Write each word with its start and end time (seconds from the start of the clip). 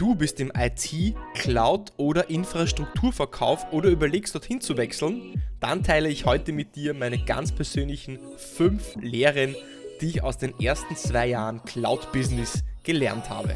Du 0.00 0.14
bist 0.14 0.40
im 0.40 0.50
IT, 0.56 1.14
Cloud 1.34 1.92
oder 1.98 2.30
Infrastrukturverkauf 2.30 3.70
oder 3.70 3.90
überlegst 3.90 4.34
dorthin 4.34 4.62
zu 4.62 4.78
wechseln, 4.78 5.42
dann 5.60 5.82
teile 5.82 6.08
ich 6.08 6.24
heute 6.24 6.52
mit 6.52 6.74
dir 6.74 6.94
meine 6.94 7.22
ganz 7.22 7.52
persönlichen 7.52 8.18
fünf 8.38 8.96
Lehren, 8.98 9.54
die 10.00 10.06
ich 10.06 10.22
aus 10.22 10.38
den 10.38 10.58
ersten 10.58 10.96
zwei 10.96 11.26
Jahren 11.26 11.62
Cloud 11.64 12.12
Business 12.12 12.64
gelernt 12.82 13.28
habe. 13.28 13.54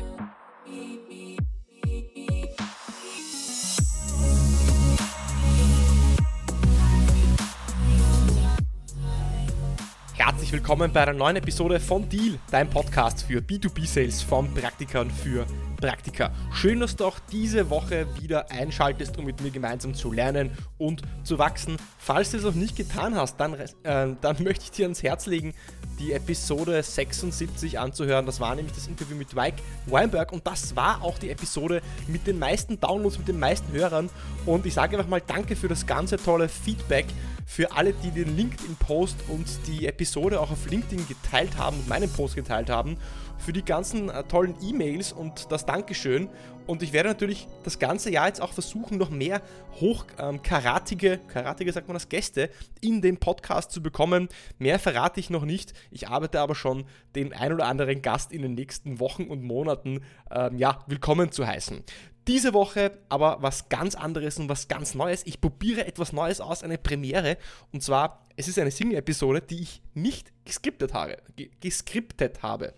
Herzlich 10.13 10.53
willkommen 10.53 10.93
bei 10.93 11.01
einer 11.01 11.15
neuen 11.15 11.37
Episode 11.37 11.81
von 11.81 12.07
Deal, 12.11 12.39
dein 12.51 12.69
Podcast 12.69 13.23
für 13.23 13.41
B2B-Sales 13.41 14.21
von 14.21 14.53
Praktikern 14.53 15.11
für 15.11 15.47
Praktika. 15.85 16.31
Schön, 16.51 16.81
dass 16.81 16.97
du 16.97 17.05
auch 17.05 17.19
diese 17.31 17.69
Woche 17.69 18.07
wieder 18.19 18.51
einschaltest, 18.51 19.19
um 19.19 19.27
mit 19.27 19.43
mir 19.43 19.51
gemeinsam 19.51 19.93
zu 19.93 20.11
lernen 20.11 20.51
und 20.79 21.03
zu 21.25 21.39
wachsen. 21.39 21.77
Falls 21.99 22.31
du 22.31 22.39
es 22.39 22.45
noch 22.45 22.55
nicht 22.55 22.75
getan 22.75 23.15
hast, 23.15 23.37
dann, 23.37 23.53
äh, 23.53 23.69
dann 23.83 24.17
möchte 24.43 24.65
ich 24.65 24.71
dir 24.71 24.87
ans 24.87 25.03
Herz 25.03 25.27
legen, 25.27 25.53
die 25.99 26.13
Episode 26.13 26.83
76 26.83 27.79
anzuhören. 27.79 28.25
Das 28.25 28.41
war 28.41 28.55
nämlich 28.55 28.75
das 28.75 28.87
Interview 28.87 29.15
mit 29.15 29.35
Mike 29.35 29.59
Weinberg 29.87 30.33
und 30.33 30.47
das 30.47 30.75
war 30.75 31.03
auch 31.03 31.19
die 31.19 31.29
Episode 31.29 31.83
mit 32.09 32.27
den 32.27 32.39
meisten 32.39 32.81
Downloads, 32.81 33.19
mit 33.19 33.29
den 33.29 33.39
meisten 33.39 33.71
Hörern. 33.73 34.09
Und 34.47 34.65
ich 34.65 34.73
sage 34.73 34.97
einfach 34.97 35.11
mal 35.11 35.21
Danke 35.21 35.55
für 35.55 35.69
das 35.69 35.87
ganze 35.87 36.17
tolle 36.17 36.49
Feedback 36.49 37.07
für 37.47 37.73
alle, 37.73 37.93
die 37.93 38.11
den 38.11 38.37
LinkedIn-Post 38.37 39.17
und 39.29 39.47
die 39.67 39.87
Episode 39.87 40.41
auch 40.41 40.51
auf 40.51 40.71
LinkedIn 40.71 41.07
geteilt 41.09 41.57
haben 41.57 41.77
und 41.77 41.89
meinen 41.89 42.11
Post 42.11 42.37
geteilt 42.37 42.71
haben 42.71 42.97
für 43.39 43.53
die 43.53 43.65
ganzen 43.65 44.09
äh, 44.09 44.23
tollen 44.25 44.55
E-Mails 44.63 45.13
und 45.13 45.51
das 45.53 45.67
Dankeschön. 45.67 46.29
Und 46.67 46.83
ich 46.83 46.95
werde 46.95 47.11
natürlich 47.11 47.47
das 47.63 47.79
ganze 47.79 48.11
Jahr 48.11 48.27
jetzt 48.27 48.41
auch 48.41 48.55
versuchen, 48.55 48.97
noch 48.97 49.11
mehr 49.11 49.43
hochkaratige, 49.81 51.13
ähm, 51.13 51.27
karatige 51.29 51.73
sagt 51.73 51.89
man 51.89 51.95
das, 51.95 52.09
Gäste 52.09 52.49
in 52.81 53.03
den 53.03 53.19
Podcast 53.19 53.71
zu 53.71 53.83
bekommen. 53.83 54.29
Mehr 54.59 54.79
verrate 54.79 55.21
ich 55.21 55.29
noch 55.29 55.45
nicht. 55.45 55.75
Ich 55.91 56.09
arbeite 56.09 56.41
aber 56.41 56.55
schon 56.55 56.85
den 57.15 57.35
ein 57.35 57.53
oder 57.53 57.67
anderen 57.67 58.01
Gast 58.01 58.33
in 58.33 58.41
den 58.41 58.55
nächsten 58.55 58.99
Wochen 58.99 59.25
und 59.25 59.43
Monaten 59.43 60.01
ähm, 60.31 60.57
ja, 60.57 60.83
willkommen 60.87 61.31
zu 61.33 61.47
heißen. 61.47 61.85
Diese 62.27 62.55
Woche 62.55 62.99
aber 63.09 63.39
was 63.41 63.69
ganz 63.69 63.95
anderes 63.95 64.39
und 64.39 64.49
was 64.49 64.69
ganz 64.69 64.95
Neues. 64.95 65.27
Ich 65.27 65.41
probiere 65.41 65.87
etwas 65.87 66.13
Neues 66.13 66.41
aus, 66.41 66.63
eine 66.63 66.79
Premiere. 66.79 67.37
Und 67.73 67.83
zwar, 67.83 68.25
es 68.37 68.49
ist 68.49 68.59
eine 68.59 68.71
Single-Episode, 68.71 69.43
die 69.43 69.61
ich 69.61 69.83
nicht 69.93 70.33
geskriptet 70.45 70.95
habe. 70.95 71.19
Geskriptet 71.61 72.43
habe. 72.43 72.73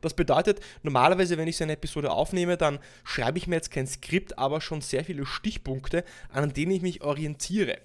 Das 0.00 0.14
bedeutet, 0.14 0.60
normalerweise, 0.82 1.36
wenn 1.36 1.48
ich 1.48 1.56
so 1.56 1.64
eine 1.64 1.72
Episode 1.72 2.12
aufnehme, 2.12 2.56
dann 2.56 2.78
schreibe 3.02 3.38
ich 3.38 3.48
mir 3.48 3.56
jetzt 3.56 3.72
kein 3.72 3.88
Skript, 3.88 4.38
aber 4.38 4.60
schon 4.60 4.80
sehr 4.80 5.04
viele 5.04 5.26
Stichpunkte, 5.26 6.04
an 6.28 6.52
denen 6.52 6.72
ich 6.72 6.82
mich 6.82 7.02
orientiere. 7.02 7.78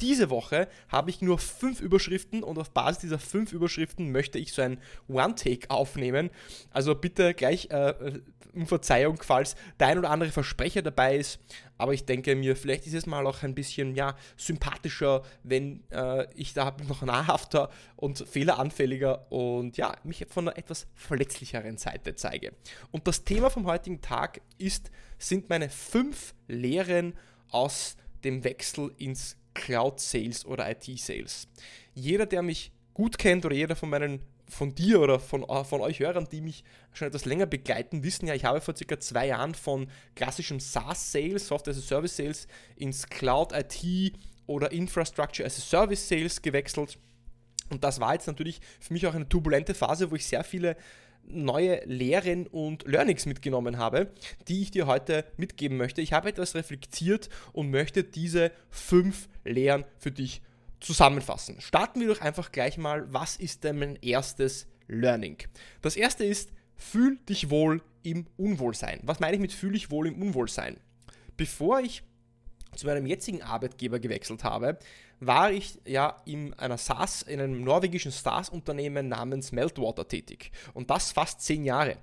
Diese 0.00 0.30
Woche 0.30 0.68
habe 0.88 1.10
ich 1.10 1.20
nur 1.20 1.38
fünf 1.38 1.80
Überschriften 1.80 2.42
und 2.42 2.58
auf 2.58 2.70
Basis 2.70 3.00
dieser 3.00 3.18
fünf 3.18 3.52
Überschriften 3.52 4.12
möchte 4.12 4.38
ich 4.38 4.52
so 4.52 4.62
ein 4.62 4.78
One-Take 5.08 5.70
aufnehmen. 5.70 6.30
Also 6.70 6.94
bitte 6.94 7.34
gleich 7.34 7.70
äh, 7.70 8.20
um 8.54 8.66
Verzeihung, 8.66 9.18
falls 9.22 9.56
der 9.78 9.88
ein 9.88 9.98
oder 9.98 10.10
andere 10.10 10.30
Versprecher 10.30 10.82
dabei 10.82 11.16
ist. 11.16 11.38
Aber 11.78 11.94
ich 11.94 12.04
denke 12.04 12.34
mir, 12.36 12.56
vielleicht 12.56 12.86
ist 12.86 12.94
es 12.94 13.06
mal 13.06 13.26
auch 13.26 13.42
ein 13.42 13.54
bisschen 13.54 13.94
ja, 13.94 14.16
sympathischer, 14.36 15.22
wenn 15.42 15.82
äh, 15.90 16.26
ich 16.34 16.52
da 16.52 16.76
noch 16.86 17.02
nahrhafter 17.02 17.70
und 17.96 18.18
fehleranfälliger 18.18 19.30
und 19.32 19.76
ja, 19.76 19.94
mich 20.04 20.26
von 20.28 20.48
einer 20.48 20.58
etwas 20.58 20.86
verletzlicheren 20.94 21.78
Seite 21.78 22.14
zeige. 22.16 22.52
Und 22.90 23.06
das 23.06 23.24
Thema 23.24 23.50
vom 23.50 23.66
heutigen 23.66 24.00
Tag 24.00 24.40
ist, 24.58 24.90
sind 25.18 25.48
meine 25.48 25.70
fünf 25.70 26.34
Lehren 26.48 27.14
aus 27.50 27.96
dem 28.24 28.44
Wechsel 28.44 28.92
ins 28.98 29.36
Cloud 29.54 30.00
Sales 30.00 30.44
oder 30.44 30.70
IT 30.70 30.98
Sales. 30.98 31.48
Jeder, 31.94 32.26
der 32.26 32.42
mich 32.42 32.72
gut 32.94 33.18
kennt 33.18 33.44
oder 33.44 33.54
jeder 33.54 33.76
von 33.76 33.90
meinen 33.90 34.20
von 34.50 34.74
dir 34.74 35.00
oder 35.00 35.20
von, 35.20 35.44
äh, 35.48 35.64
von 35.64 35.80
euch 35.80 36.00
Hörern, 36.00 36.28
die 36.30 36.40
mich 36.40 36.64
schon 36.92 37.08
etwas 37.08 37.24
länger 37.24 37.46
begleiten, 37.46 38.02
wissen 38.02 38.26
ja, 38.26 38.34
ich 38.34 38.44
habe 38.44 38.60
vor 38.60 38.76
circa 38.76 38.98
zwei 38.98 39.28
Jahren 39.28 39.54
von 39.54 39.88
klassischem 40.16 40.60
SaaS-Sales, 40.60 41.46
Software 41.46 41.72
as 41.72 41.78
a 41.78 41.82
Service 41.82 42.16
Sales, 42.16 42.46
ins 42.76 43.06
Cloud 43.08 43.52
IT 43.52 44.14
oder 44.46 44.72
Infrastructure 44.72 45.46
as 45.46 45.58
a 45.58 45.60
Service 45.60 46.08
Sales 46.08 46.42
gewechselt. 46.42 46.98
Und 47.70 47.84
das 47.84 48.00
war 48.00 48.14
jetzt 48.14 48.26
natürlich 48.26 48.60
für 48.80 48.92
mich 48.92 49.06
auch 49.06 49.14
eine 49.14 49.28
turbulente 49.28 49.74
Phase, 49.74 50.10
wo 50.10 50.16
ich 50.16 50.26
sehr 50.26 50.42
viele 50.42 50.76
neue 51.32 51.84
Lehren 51.84 52.46
und 52.46 52.86
Learnings 52.86 53.26
mitgenommen 53.26 53.78
habe, 53.78 54.10
die 54.48 54.62
ich 54.62 54.70
dir 54.70 54.86
heute 54.86 55.24
mitgeben 55.36 55.76
möchte. 55.76 56.00
Ich 56.00 56.12
habe 56.12 56.28
etwas 56.28 56.54
reflektiert 56.54 57.28
und 57.52 57.70
möchte 57.70 58.04
diese 58.04 58.52
fünf 58.70 59.28
Lehren 59.44 59.84
für 59.98 60.10
dich 60.10 60.42
zusammenfassen. 60.80 61.60
Starten 61.60 62.00
wir 62.00 62.08
doch 62.08 62.20
einfach 62.20 62.52
gleich 62.52 62.78
mal, 62.78 63.12
was 63.12 63.36
ist 63.36 63.64
denn 63.64 63.78
mein 63.78 63.96
erstes 63.96 64.66
Learning? 64.88 65.36
Das 65.82 65.96
erste 65.96 66.24
ist, 66.24 66.50
fühl 66.76 67.18
dich 67.28 67.50
wohl 67.50 67.82
im 68.02 68.26
Unwohlsein. 68.36 69.00
Was 69.02 69.20
meine 69.20 69.34
ich 69.34 69.40
mit 69.40 69.52
fühl 69.52 69.72
dich 69.72 69.90
wohl 69.90 70.06
im 70.06 70.20
Unwohlsein? 70.20 70.78
Bevor 71.36 71.80
ich 71.80 72.02
zu 72.74 72.86
meinem 72.86 73.06
jetzigen 73.06 73.42
Arbeitgeber 73.42 73.98
gewechselt 73.98 74.44
habe, 74.44 74.78
war 75.20 75.52
ich 75.52 75.78
ja 75.84 76.16
in 76.24 76.54
einer 76.54 76.78
SaaS, 76.78 77.22
in 77.22 77.40
einem 77.40 77.62
norwegischen 77.62 78.10
SaaS-Unternehmen 78.10 79.08
namens 79.08 79.52
Meltwater 79.52 80.08
tätig. 80.08 80.50
Und 80.72 80.90
das 80.90 81.12
fast 81.12 81.42
zehn 81.42 81.64
Jahre. 81.64 81.96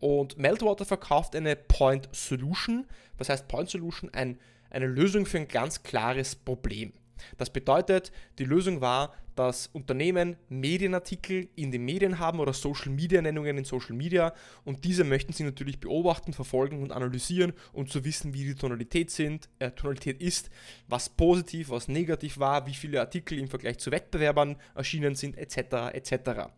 Und 0.00 0.36
Meltwater 0.38 0.84
verkauft 0.84 1.36
eine 1.36 1.54
Point 1.56 2.08
Solution. 2.12 2.86
Was 3.16 3.28
heißt 3.28 3.46
Point 3.46 3.70
Solution? 3.70 4.10
Ein, 4.12 4.38
eine 4.70 4.86
Lösung 4.86 5.24
für 5.24 5.38
ein 5.38 5.48
ganz 5.48 5.82
klares 5.82 6.34
Problem. 6.34 6.92
Das 7.38 7.50
bedeutet, 7.50 8.10
die 8.38 8.44
Lösung 8.44 8.80
war, 8.80 9.14
dass 9.34 9.68
Unternehmen 9.68 10.36
Medienartikel 10.48 11.48
in 11.56 11.72
den 11.72 11.84
Medien 11.84 12.18
haben 12.18 12.40
oder 12.40 12.52
Social 12.52 12.90
Media 12.90 13.20
Nennungen 13.20 13.58
in 13.58 13.64
Social 13.64 13.94
Media 13.94 14.32
und 14.64 14.84
diese 14.84 15.04
möchten 15.04 15.32
sie 15.32 15.44
natürlich 15.44 15.80
beobachten, 15.80 16.32
verfolgen 16.32 16.82
und 16.82 16.92
analysieren, 16.92 17.52
um 17.72 17.86
zu 17.86 18.04
wissen, 18.04 18.34
wie 18.34 18.44
die 18.44 18.54
Tonalität, 18.54 19.10
sind, 19.10 19.48
äh, 19.58 19.70
Tonalität 19.70 20.20
ist, 20.20 20.50
was 20.88 21.08
positiv, 21.08 21.70
was 21.70 21.88
negativ 21.88 22.38
war, 22.38 22.66
wie 22.66 22.74
viele 22.74 23.00
Artikel 23.00 23.38
im 23.38 23.48
Vergleich 23.48 23.78
zu 23.78 23.90
Wettbewerbern 23.90 24.56
erschienen 24.74 25.14
sind, 25.14 25.36
etc. 25.36 25.92
etc. 25.92 26.50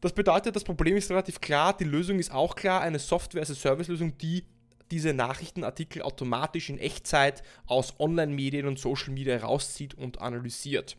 Das 0.00 0.12
bedeutet, 0.12 0.54
das 0.54 0.64
Problem 0.64 0.96
ist 0.96 1.10
relativ 1.10 1.40
klar, 1.40 1.76
die 1.76 1.84
Lösung 1.84 2.18
ist 2.18 2.32
auch 2.32 2.54
klar, 2.54 2.82
eine 2.82 2.98
Software-as-a-Service-Lösung, 2.98 4.18
die 4.18 4.44
diese 4.90 5.12
Nachrichtenartikel 5.12 6.02
automatisch 6.02 6.70
in 6.70 6.78
Echtzeit 6.78 7.42
aus 7.66 7.98
Online-Medien 7.98 8.66
und 8.66 8.78
Social 8.78 9.12
Media 9.12 9.36
rauszieht 9.38 9.94
und 9.94 10.20
analysiert. 10.20 10.96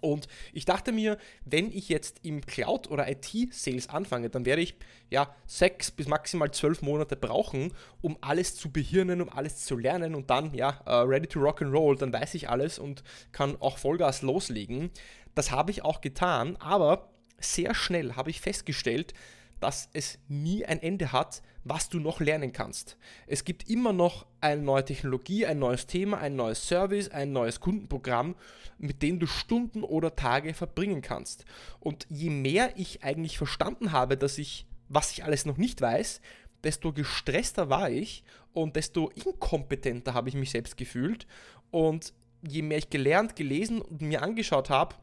Und 0.00 0.26
ich 0.52 0.64
dachte 0.64 0.92
mir, 0.92 1.18
wenn 1.44 1.70
ich 1.70 1.88
jetzt 1.88 2.20
im 2.24 2.44
Cloud- 2.44 2.90
oder 2.90 3.08
IT-Sales 3.08 3.88
anfange, 3.88 4.30
dann 4.30 4.44
werde 4.44 4.62
ich 4.62 4.74
ja 5.10 5.34
sechs 5.46 5.90
bis 5.90 6.08
maximal 6.08 6.50
zwölf 6.50 6.82
Monate 6.82 7.16
brauchen, 7.16 7.72
um 8.00 8.16
alles 8.20 8.56
zu 8.56 8.70
behirnen, 8.70 9.20
um 9.20 9.28
alles 9.28 9.64
zu 9.64 9.76
lernen 9.76 10.14
und 10.14 10.30
dann 10.30 10.54
ja 10.54 10.80
uh, 10.86 11.06
ready 11.06 11.26
to 11.26 11.40
rock 11.40 11.62
and 11.62 11.72
roll, 11.72 11.96
dann 11.96 12.12
weiß 12.12 12.34
ich 12.34 12.48
alles 12.48 12.78
und 12.78 13.02
kann 13.32 13.56
auch 13.60 13.78
Vollgas 13.78 14.22
loslegen. 14.22 14.90
Das 15.34 15.50
habe 15.50 15.70
ich 15.70 15.84
auch 15.84 16.00
getan, 16.00 16.56
aber 16.56 17.10
sehr 17.38 17.74
schnell 17.74 18.14
habe 18.14 18.30
ich 18.30 18.40
festgestellt, 18.40 19.14
dass 19.60 19.88
es 19.92 20.18
nie 20.28 20.64
ein 20.64 20.80
Ende 20.82 21.12
hat, 21.12 21.42
was 21.64 21.88
du 21.88 22.00
noch 22.00 22.20
lernen 22.20 22.52
kannst. 22.52 22.96
Es 23.26 23.44
gibt 23.44 23.68
immer 23.68 23.92
noch 23.92 24.26
eine 24.40 24.62
neue 24.62 24.84
Technologie, 24.84 25.46
ein 25.46 25.58
neues 25.58 25.86
Thema, 25.86 26.18
ein 26.18 26.36
neues 26.36 26.66
Service, 26.66 27.08
ein 27.08 27.32
neues 27.32 27.60
Kundenprogramm, 27.60 28.34
mit 28.78 29.02
dem 29.02 29.18
du 29.18 29.26
Stunden 29.26 29.82
oder 29.82 30.16
Tage 30.16 30.54
verbringen 30.54 31.02
kannst. 31.02 31.44
Und 31.78 32.06
je 32.08 32.30
mehr 32.30 32.72
ich 32.76 33.04
eigentlich 33.04 33.36
verstanden 33.36 33.92
habe, 33.92 34.16
dass 34.16 34.38
ich, 34.38 34.66
was 34.88 35.12
ich 35.12 35.24
alles 35.24 35.44
noch 35.44 35.58
nicht 35.58 35.80
weiß, 35.80 36.20
desto 36.64 36.92
gestresster 36.92 37.68
war 37.68 37.90
ich 37.90 38.24
und 38.52 38.76
desto 38.76 39.08
inkompetenter 39.10 40.14
habe 40.14 40.28
ich 40.28 40.34
mich 40.34 40.50
selbst 40.50 40.76
gefühlt. 40.76 41.26
Und 41.70 42.14
je 42.42 42.62
mehr 42.62 42.78
ich 42.78 42.90
gelernt, 42.90 43.36
gelesen 43.36 43.82
und 43.82 44.00
mir 44.00 44.22
angeschaut 44.22 44.70
habe, 44.70 44.96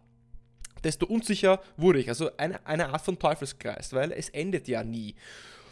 desto 0.84 1.06
unsicher 1.06 1.62
wurde 1.76 2.00
ich. 2.00 2.10
Also 2.10 2.36
eine, 2.38 2.66
eine 2.66 2.90
Art 2.90 3.02
von 3.02 3.20
Teufelskreis, 3.20 3.94
weil 3.94 4.12
es 4.12 4.30
endet 4.30 4.68
ja 4.68 4.84
nie. 4.84 5.16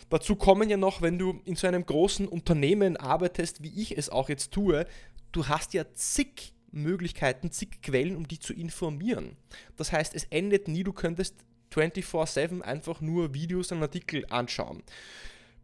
Dazu 0.09 0.35
kommen 0.35 0.69
ja 0.69 0.77
noch, 0.77 1.01
wenn 1.01 1.17
du 1.17 1.41
in 1.45 1.55
so 1.55 1.67
einem 1.67 1.85
großen 1.85 2.27
Unternehmen 2.27 2.97
arbeitest, 2.97 3.63
wie 3.63 3.81
ich 3.81 3.97
es 3.97 4.09
auch 4.09 4.29
jetzt 4.29 4.51
tue, 4.51 4.85
du 5.31 5.47
hast 5.47 5.73
ja 5.73 5.85
zig 5.93 6.53
Möglichkeiten, 6.71 7.51
zig 7.51 7.81
Quellen, 7.81 8.15
um 8.15 8.27
dich 8.27 8.41
zu 8.41 8.53
informieren. 8.53 9.37
Das 9.77 9.91
heißt, 9.91 10.13
es 10.13 10.25
endet 10.25 10.67
nie, 10.67 10.83
du 10.83 10.93
könntest 10.93 11.35
24/7 11.71 12.61
einfach 12.61 13.01
nur 13.01 13.33
Videos 13.33 13.71
und 13.71 13.81
Artikel 13.81 14.25
anschauen. 14.29 14.83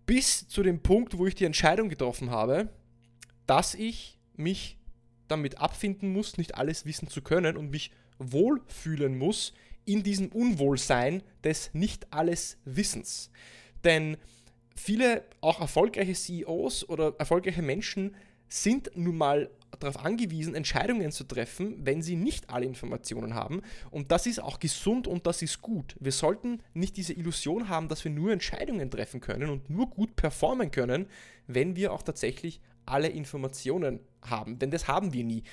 Bis 0.05 0.47
zu 0.47 0.63
dem 0.63 0.81
Punkt, 0.81 1.17
wo 1.17 1.27
ich 1.27 1.35
die 1.35 1.45
Entscheidung 1.45 1.89
getroffen 1.89 2.31
habe, 2.31 2.69
dass 3.45 3.75
ich 3.75 4.17
mich 4.35 4.77
damit 5.27 5.59
abfinden 5.59 6.11
muss, 6.11 6.37
nicht 6.37 6.55
alles 6.55 6.85
wissen 6.85 7.07
zu 7.07 7.21
können 7.21 7.55
und 7.55 7.69
mich 7.69 7.91
wohlfühlen 8.17 9.17
muss 9.17 9.53
in 9.85 10.03
diesem 10.03 10.29
Unwohlsein 10.29 11.23
des 11.43 11.73
nicht 11.73 12.11
alles 12.13 12.57
Wissens. 12.65 13.31
Denn 13.83 14.17
viele 14.75 15.23
auch 15.41 15.59
erfolgreiche 15.61 16.13
CEOs 16.13 16.87
oder 16.87 17.13
erfolgreiche 17.17 17.61
Menschen 17.61 18.15
sind 18.49 18.91
nun 18.95 19.17
mal 19.17 19.49
darauf 19.79 20.03
angewiesen, 20.03 20.55
Entscheidungen 20.55 21.11
zu 21.11 21.23
treffen, 21.23 21.85
wenn 21.85 22.01
sie 22.01 22.15
nicht 22.15 22.49
alle 22.49 22.65
Informationen 22.65 23.33
haben. 23.33 23.61
Und 23.89 24.11
das 24.11 24.25
ist 24.25 24.39
auch 24.39 24.59
gesund 24.59 25.07
und 25.07 25.25
das 25.25 25.41
ist 25.41 25.61
gut. 25.61 25.95
Wir 25.99 26.11
sollten 26.11 26.61
nicht 26.73 26.97
diese 26.97 27.13
Illusion 27.13 27.69
haben, 27.69 27.87
dass 27.87 28.03
wir 28.03 28.11
nur 28.11 28.31
Entscheidungen 28.31 28.91
treffen 28.91 29.21
können 29.21 29.49
und 29.49 29.69
nur 29.69 29.89
gut 29.89 30.15
performen 30.15 30.71
können, 30.71 31.07
wenn 31.47 31.75
wir 31.75 31.93
auch 31.93 32.03
tatsächlich 32.03 32.61
alle 32.85 33.07
Informationen 33.07 33.99
haben. 34.21 34.59
Denn 34.59 34.71
das 34.71 34.87
haben 34.87 35.13
wir 35.13 35.23
nie 35.23 35.43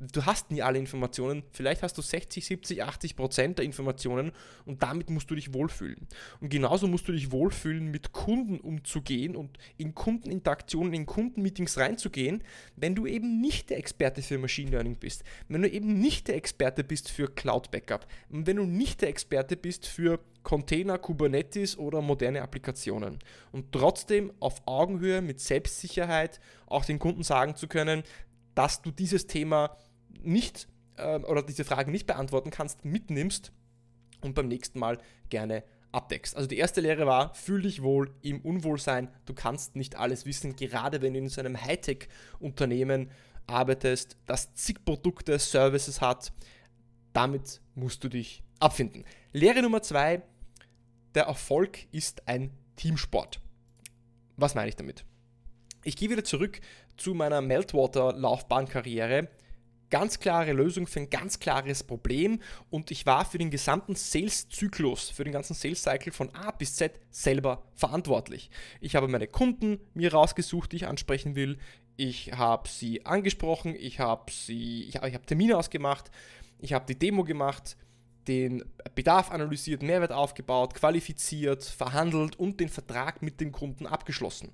du 0.00 0.24
hast 0.26 0.50
nie 0.50 0.62
alle 0.62 0.78
Informationen, 0.78 1.42
vielleicht 1.50 1.82
hast 1.82 1.98
du 1.98 2.02
60, 2.02 2.44
70, 2.46 2.82
80 2.82 3.16
Prozent 3.16 3.58
der 3.58 3.64
Informationen 3.64 4.32
und 4.64 4.82
damit 4.82 5.10
musst 5.10 5.30
du 5.30 5.34
dich 5.34 5.52
wohlfühlen. 5.52 6.06
Und 6.40 6.50
genauso 6.50 6.86
musst 6.86 7.08
du 7.08 7.12
dich 7.12 7.32
wohlfühlen, 7.32 7.90
mit 7.90 8.12
Kunden 8.12 8.60
umzugehen 8.60 9.34
und 9.34 9.58
in 9.76 9.94
Kundeninteraktionen, 9.94 10.92
in 10.94 11.06
Kundenmeetings 11.06 11.78
reinzugehen, 11.78 12.44
wenn 12.76 12.94
du 12.94 13.06
eben 13.06 13.40
nicht 13.40 13.70
der 13.70 13.78
Experte 13.78 14.22
für 14.22 14.38
Machine 14.38 14.70
Learning 14.70 14.96
bist, 14.96 15.24
wenn 15.48 15.62
du 15.62 15.70
eben 15.70 16.00
nicht 16.00 16.28
der 16.28 16.36
Experte 16.36 16.84
bist 16.84 17.10
für 17.10 17.28
Cloud 17.28 17.70
Backup, 17.70 18.06
und 18.30 18.46
wenn 18.46 18.56
du 18.56 18.64
nicht 18.64 19.02
der 19.02 19.08
Experte 19.08 19.56
bist 19.56 19.86
für 19.86 20.20
Container, 20.44 20.98
Kubernetes 20.98 21.76
oder 21.76 22.00
moderne 22.00 22.40
Applikationen. 22.40 23.18
Und 23.52 23.72
trotzdem 23.72 24.32
auf 24.40 24.62
Augenhöhe 24.66 25.20
mit 25.20 25.40
Selbstsicherheit 25.40 26.40
auch 26.66 26.84
den 26.84 26.98
Kunden 26.98 27.22
sagen 27.22 27.56
zu 27.56 27.68
können, 27.68 28.02
dass 28.54 28.80
du 28.82 28.90
dieses 28.90 29.26
Thema 29.26 29.76
nicht 30.22 30.68
äh, 30.96 31.18
oder 31.18 31.42
diese 31.42 31.64
Fragen 31.64 31.92
nicht 31.92 32.06
beantworten 32.06 32.50
kannst, 32.50 32.84
mitnimmst 32.84 33.52
und 34.20 34.34
beim 34.34 34.48
nächsten 34.48 34.78
Mal 34.78 34.98
gerne 35.28 35.64
abdeckst. 35.92 36.36
Also 36.36 36.48
die 36.48 36.58
erste 36.58 36.80
Lehre 36.80 37.06
war, 37.06 37.34
fühl 37.34 37.62
dich 37.62 37.82
wohl 37.82 38.14
im 38.22 38.40
Unwohlsein. 38.40 39.08
Du 39.24 39.34
kannst 39.34 39.76
nicht 39.76 39.96
alles 39.96 40.26
wissen, 40.26 40.56
gerade 40.56 41.00
wenn 41.02 41.14
du 41.14 41.20
in 41.20 41.28
so 41.28 41.40
einem 41.40 41.60
Hightech-Unternehmen 41.60 43.10
arbeitest, 43.46 44.16
das 44.26 44.54
zig 44.54 44.84
Produkte, 44.84 45.38
Services 45.38 46.00
hat. 46.00 46.32
Damit 47.12 47.60
musst 47.74 48.04
du 48.04 48.08
dich 48.08 48.42
abfinden. 48.60 49.04
Lehre 49.32 49.62
Nummer 49.62 49.82
zwei, 49.82 50.22
der 51.14 51.24
Erfolg 51.24 51.86
ist 51.92 52.28
ein 52.28 52.50
Teamsport. 52.76 53.40
Was 54.36 54.54
meine 54.54 54.68
ich 54.68 54.76
damit? 54.76 55.04
Ich 55.84 55.96
gehe 55.96 56.10
wieder 56.10 56.24
zurück 56.24 56.60
zu 56.96 57.14
meiner 57.14 57.40
Meltwater-Laufbahnkarriere 57.40 59.28
ganz 59.90 60.20
klare 60.20 60.52
Lösung 60.52 60.86
für 60.86 61.00
ein 61.00 61.10
ganz 61.10 61.38
klares 61.38 61.82
Problem 61.82 62.40
und 62.70 62.90
ich 62.90 63.06
war 63.06 63.24
für 63.24 63.38
den 63.38 63.50
gesamten 63.50 63.94
Sales-Zyklus, 63.94 65.10
für 65.10 65.24
den 65.24 65.32
ganzen 65.32 65.54
Sales-Cycle 65.54 66.12
von 66.12 66.34
A 66.34 66.50
bis 66.50 66.76
Z 66.76 67.00
selber 67.10 67.64
verantwortlich. 67.74 68.50
Ich 68.80 68.96
habe 68.96 69.08
meine 69.08 69.26
Kunden 69.26 69.78
mir 69.94 70.12
rausgesucht, 70.12 70.72
die 70.72 70.76
ich 70.76 70.86
ansprechen 70.86 71.36
will. 71.36 71.58
Ich 71.96 72.32
habe 72.32 72.68
sie 72.68 73.04
angesprochen, 73.06 73.74
ich 73.74 73.98
habe 73.98 74.30
sie, 74.30 74.84
ich 74.84 74.96
habe 74.96 75.12
hab 75.12 75.26
Termine 75.26 75.56
ausgemacht, 75.56 76.10
ich 76.58 76.72
habe 76.72 76.86
die 76.86 76.98
Demo 76.98 77.24
gemacht, 77.24 77.76
den 78.28 78.62
Bedarf 78.94 79.30
analysiert, 79.30 79.82
Mehrwert 79.82 80.12
aufgebaut, 80.12 80.74
qualifiziert, 80.74 81.64
verhandelt 81.64 82.36
und 82.36 82.60
den 82.60 82.68
Vertrag 82.68 83.22
mit 83.22 83.40
dem 83.40 83.52
Kunden 83.52 83.86
abgeschlossen. 83.86 84.52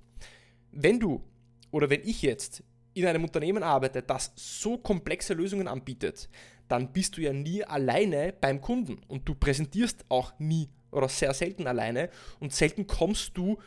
Wenn 0.71 1.01
du 1.01 1.23
oder 1.71 1.91
wenn 1.91 2.03
ich 2.03 2.23
jetzt 2.23 2.63
in 2.95 3.07
einem 3.07 3.25
Unternehmen 3.25 3.63
arbeitet, 3.63 4.09
das 4.09 4.33
so 4.37 4.79
komplexe 4.79 5.35
Lösungen 5.35 5.69
anbietet, 5.69 6.29
dann 6.69 6.93
bist 6.93 7.17
du 7.17 7.21
ja 7.21 7.33
nie 7.33 7.65
alleine 7.65 8.33
beim 8.41 8.61
Kunden 8.61 9.01
und 9.09 9.29
du 9.29 9.35
präsentierst 9.35 10.05
auch 10.09 10.33
nie 10.39 10.69
oder 10.91 11.09
sehr 11.09 11.35
selten 11.35 11.67
alleine 11.67 12.09
und 12.41 12.53
selten 12.53 12.87
kommst 12.87 13.37
du 13.37 13.59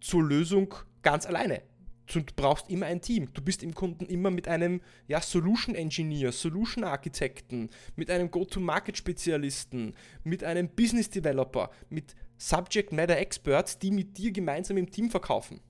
zur 0.00 0.22
Lösung 0.22 0.74
ganz 1.02 1.26
alleine. 1.26 1.62
Du 2.06 2.22
brauchst 2.36 2.68
immer 2.68 2.86
ein 2.86 3.00
Team. 3.00 3.32
Du 3.32 3.40
bist 3.40 3.62
im 3.62 3.74
Kunden 3.74 4.04
immer 4.04 4.30
mit 4.30 4.46
einem 4.46 4.82
ja, 5.08 5.22
Solution 5.22 5.74
Engineer, 5.74 6.32
Solution 6.32 6.84
Architekten, 6.84 7.70
mit 7.96 8.10
einem 8.10 8.30
Go-to-Market-Spezialisten, 8.30 9.94
mit 10.22 10.44
einem 10.44 10.68
Business 10.68 11.08
Developer, 11.08 11.70
mit 11.88 12.14
Subject 12.36 12.92
Matter 12.92 13.16
Experts, 13.16 13.78
die 13.78 13.90
mit 13.90 14.18
dir 14.18 14.32
gemeinsam 14.32 14.76
im 14.76 14.90
Team 14.90 15.10
verkaufen. 15.10 15.60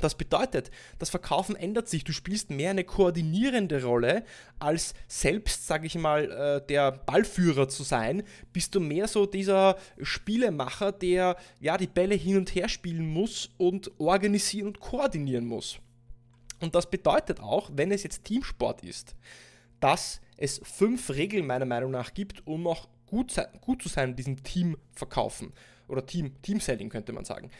Das 0.00 0.16
bedeutet, 0.16 0.70
das 0.98 1.10
Verkaufen 1.10 1.56
ändert 1.56 1.88
sich. 1.88 2.04
Du 2.04 2.12
spielst 2.12 2.50
mehr 2.50 2.70
eine 2.70 2.84
koordinierende 2.84 3.84
Rolle, 3.84 4.24
als 4.58 4.94
selbst, 5.08 5.66
sage 5.66 5.86
ich 5.86 5.94
mal, 5.96 6.30
äh, 6.30 6.66
der 6.66 6.92
Ballführer 6.92 7.68
zu 7.68 7.84
sein. 7.84 8.24
Bist 8.52 8.74
du 8.74 8.80
mehr 8.80 9.08
so 9.08 9.26
dieser 9.26 9.76
Spielemacher, 10.00 10.92
der 10.92 11.36
ja 11.60 11.76
die 11.76 11.86
Bälle 11.86 12.14
hin 12.14 12.36
und 12.36 12.54
her 12.54 12.68
spielen 12.68 13.06
muss 13.06 13.50
und 13.56 13.90
organisieren 13.98 14.66
und 14.68 14.80
koordinieren 14.80 15.46
muss. 15.46 15.78
Und 16.60 16.74
das 16.74 16.88
bedeutet 16.88 17.40
auch, 17.40 17.70
wenn 17.74 17.92
es 17.92 18.02
jetzt 18.02 18.24
Teamsport 18.24 18.82
ist, 18.82 19.14
dass 19.80 20.20
es 20.36 20.60
fünf 20.64 21.10
Regeln 21.10 21.46
meiner 21.46 21.66
Meinung 21.66 21.90
nach 21.90 22.14
gibt, 22.14 22.46
um 22.46 22.66
auch 22.66 22.88
gut, 23.06 23.34
gut 23.60 23.82
zu 23.82 23.88
sein 23.88 24.10
in 24.10 24.16
diesem 24.16 24.42
Teamverkaufen 24.42 25.52
oder 25.88 26.04
Team, 26.06 26.40
Teamselling 26.42 26.88
könnte 26.88 27.12
man 27.12 27.24
sagen. 27.24 27.50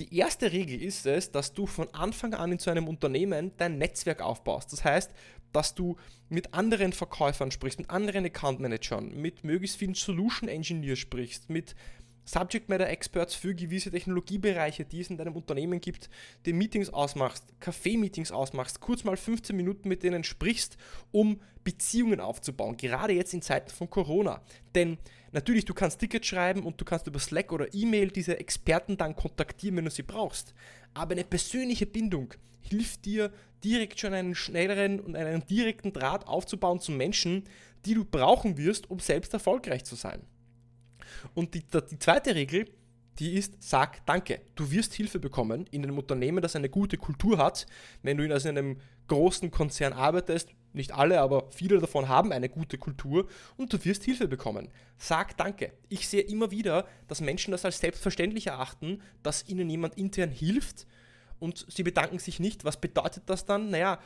Die 0.00 0.16
erste 0.16 0.50
Regel 0.50 0.82
ist 0.82 1.04
es, 1.04 1.30
dass 1.30 1.52
du 1.52 1.66
von 1.66 1.92
Anfang 1.92 2.32
an 2.32 2.52
in 2.52 2.58
so 2.58 2.70
einem 2.70 2.88
Unternehmen 2.88 3.52
dein 3.58 3.76
Netzwerk 3.76 4.22
aufbaust. 4.22 4.72
Das 4.72 4.82
heißt, 4.82 5.10
dass 5.52 5.74
du 5.74 5.96
mit 6.30 6.54
anderen 6.54 6.94
Verkäufern 6.94 7.50
sprichst, 7.50 7.78
mit 7.78 7.90
anderen 7.90 8.24
Account 8.24 8.60
Managern, 8.60 9.14
mit 9.14 9.44
möglichst 9.44 9.76
vielen 9.76 9.92
Solution 9.92 10.48
Engineers 10.48 11.00
sprichst, 11.00 11.50
mit 11.50 11.74
Subject 12.30 12.68
Matter 12.68 12.88
Experts 12.88 13.34
für 13.34 13.56
gewisse 13.56 13.90
Technologiebereiche, 13.90 14.84
die 14.84 15.00
es 15.00 15.10
in 15.10 15.16
deinem 15.16 15.34
Unternehmen 15.34 15.80
gibt, 15.80 16.08
die 16.46 16.52
Meetings 16.52 16.88
ausmachst, 16.90 17.44
Kaffee-Meetings 17.58 18.30
ausmachst, 18.30 18.80
kurz 18.80 19.02
mal 19.02 19.16
15 19.16 19.56
Minuten 19.56 19.88
mit 19.88 20.04
denen 20.04 20.22
sprichst, 20.22 20.76
um 21.10 21.40
Beziehungen 21.64 22.20
aufzubauen, 22.20 22.76
gerade 22.76 23.14
jetzt 23.14 23.34
in 23.34 23.42
Zeiten 23.42 23.70
von 23.70 23.90
Corona. 23.90 24.42
Denn 24.76 24.98
natürlich, 25.32 25.64
du 25.64 25.74
kannst 25.74 25.98
Tickets 25.98 26.28
schreiben 26.28 26.62
und 26.62 26.80
du 26.80 26.84
kannst 26.84 27.08
über 27.08 27.18
Slack 27.18 27.52
oder 27.52 27.74
E-Mail 27.74 28.12
diese 28.12 28.38
Experten 28.38 28.96
dann 28.96 29.16
kontaktieren, 29.16 29.76
wenn 29.78 29.86
du 29.86 29.90
sie 29.90 30.04
brauchst. 30.04 30.54
Aber 30.94 31.12
eine 31.12 31.24
persönliche 31.24 31.86
Bindung 31.86 32.34
hilft 32.60 33.06
dir, 33.06 33.32
direkt 33.64 33.98
schon 33.98 34.14
einen 34.14 34.36
schnelleren 34.36 35.00
und 35.00 35.16
einen 35.16 35.44
direkten 35.46 35.92
Draht 35.92 36.28
aufzubauen 36.28 36.78
zu 36.78 36.92
Menschen, 36.92 37.42
die 37.84 37.94
du 37.94 38.04
brauchen 38.04 38.56
wirst, 38.56 38.88
um 38.88 39.00
selbst 39.00 39.32
erfolgreich 39.34 39.84
zu 39.84 39.96
sein. 39.96 40.22
Und 41.34 41.54
die, 41.54 41.62
die 41.90 41.98
zweite 41.98 42.34
Regel, 42.34 42.66
die 43.18 43.34
ist, 43.34 43.62
sag 43.62 44.04
Danke. 44.06 44.40
Du 44.54 44.70
wirst 44.70 44.94
Hilfe 44.94 45.18
bekommen 45.18 45.66
in 45.70 45.82
einem 45.82 45.98
Unternehmen, 45.98 46.40
das 46.42 46.56
eine 46.56 46.68
gute 46.68 46.96
Kultur 46.96 47.38
hat. 47.38 47.66
Wenn 48.02 48.16
du 48.16 48.24
in 48.24 48.32
also 48.32 48.48
einem 48.48 48.78
großen 49.08 49.50
Konzern 49.50 49.92
arbeitest, 49.92 50.50
nicht 50.72 50.92
alle, 50.92 51.20
aber 51.20 51.50
viele 51.50 51.80
davon 51.80 52.08
haben 52.08 52.32
eine 52.32 52.48
gute 52.48 52.78
Kultur 52.78 53.26
und 53.56 53.72
du 53.72 53.84
wirst 53.84 54.04
Hilfe 54.04 54.28
bekommen. 54.28 54.68
Sag 54.98 55.36
Danke. 55.36 55.72
Ich 55.88 56.08
sehe 56.08 56.22
immer 56.22 56.50
wieder, 56.50 56.86
dass 57.08 57.20
Menschen 57.20 57.50
das 57.50 57.64
als 57.64 57.80
selbstverständlich 57.80 58.46
erachten, 58.46 59.02
dass 59.22 59.48
ihnen 59.48 59.68
jemand 59.68 59.98
intern 59.98 60.30
hilft 60.30 60.86
und 61.40 61.66
sie 61.68 61.82
bedanken 61.82 62.18
sich 62.18 62.38
nicht. 62.38 62.64
Was 62.64 62.80
bedeutet 62.80 63.24
das 63.26 63.44
dann? 63.44 63.70
Naja, 63.70 63.98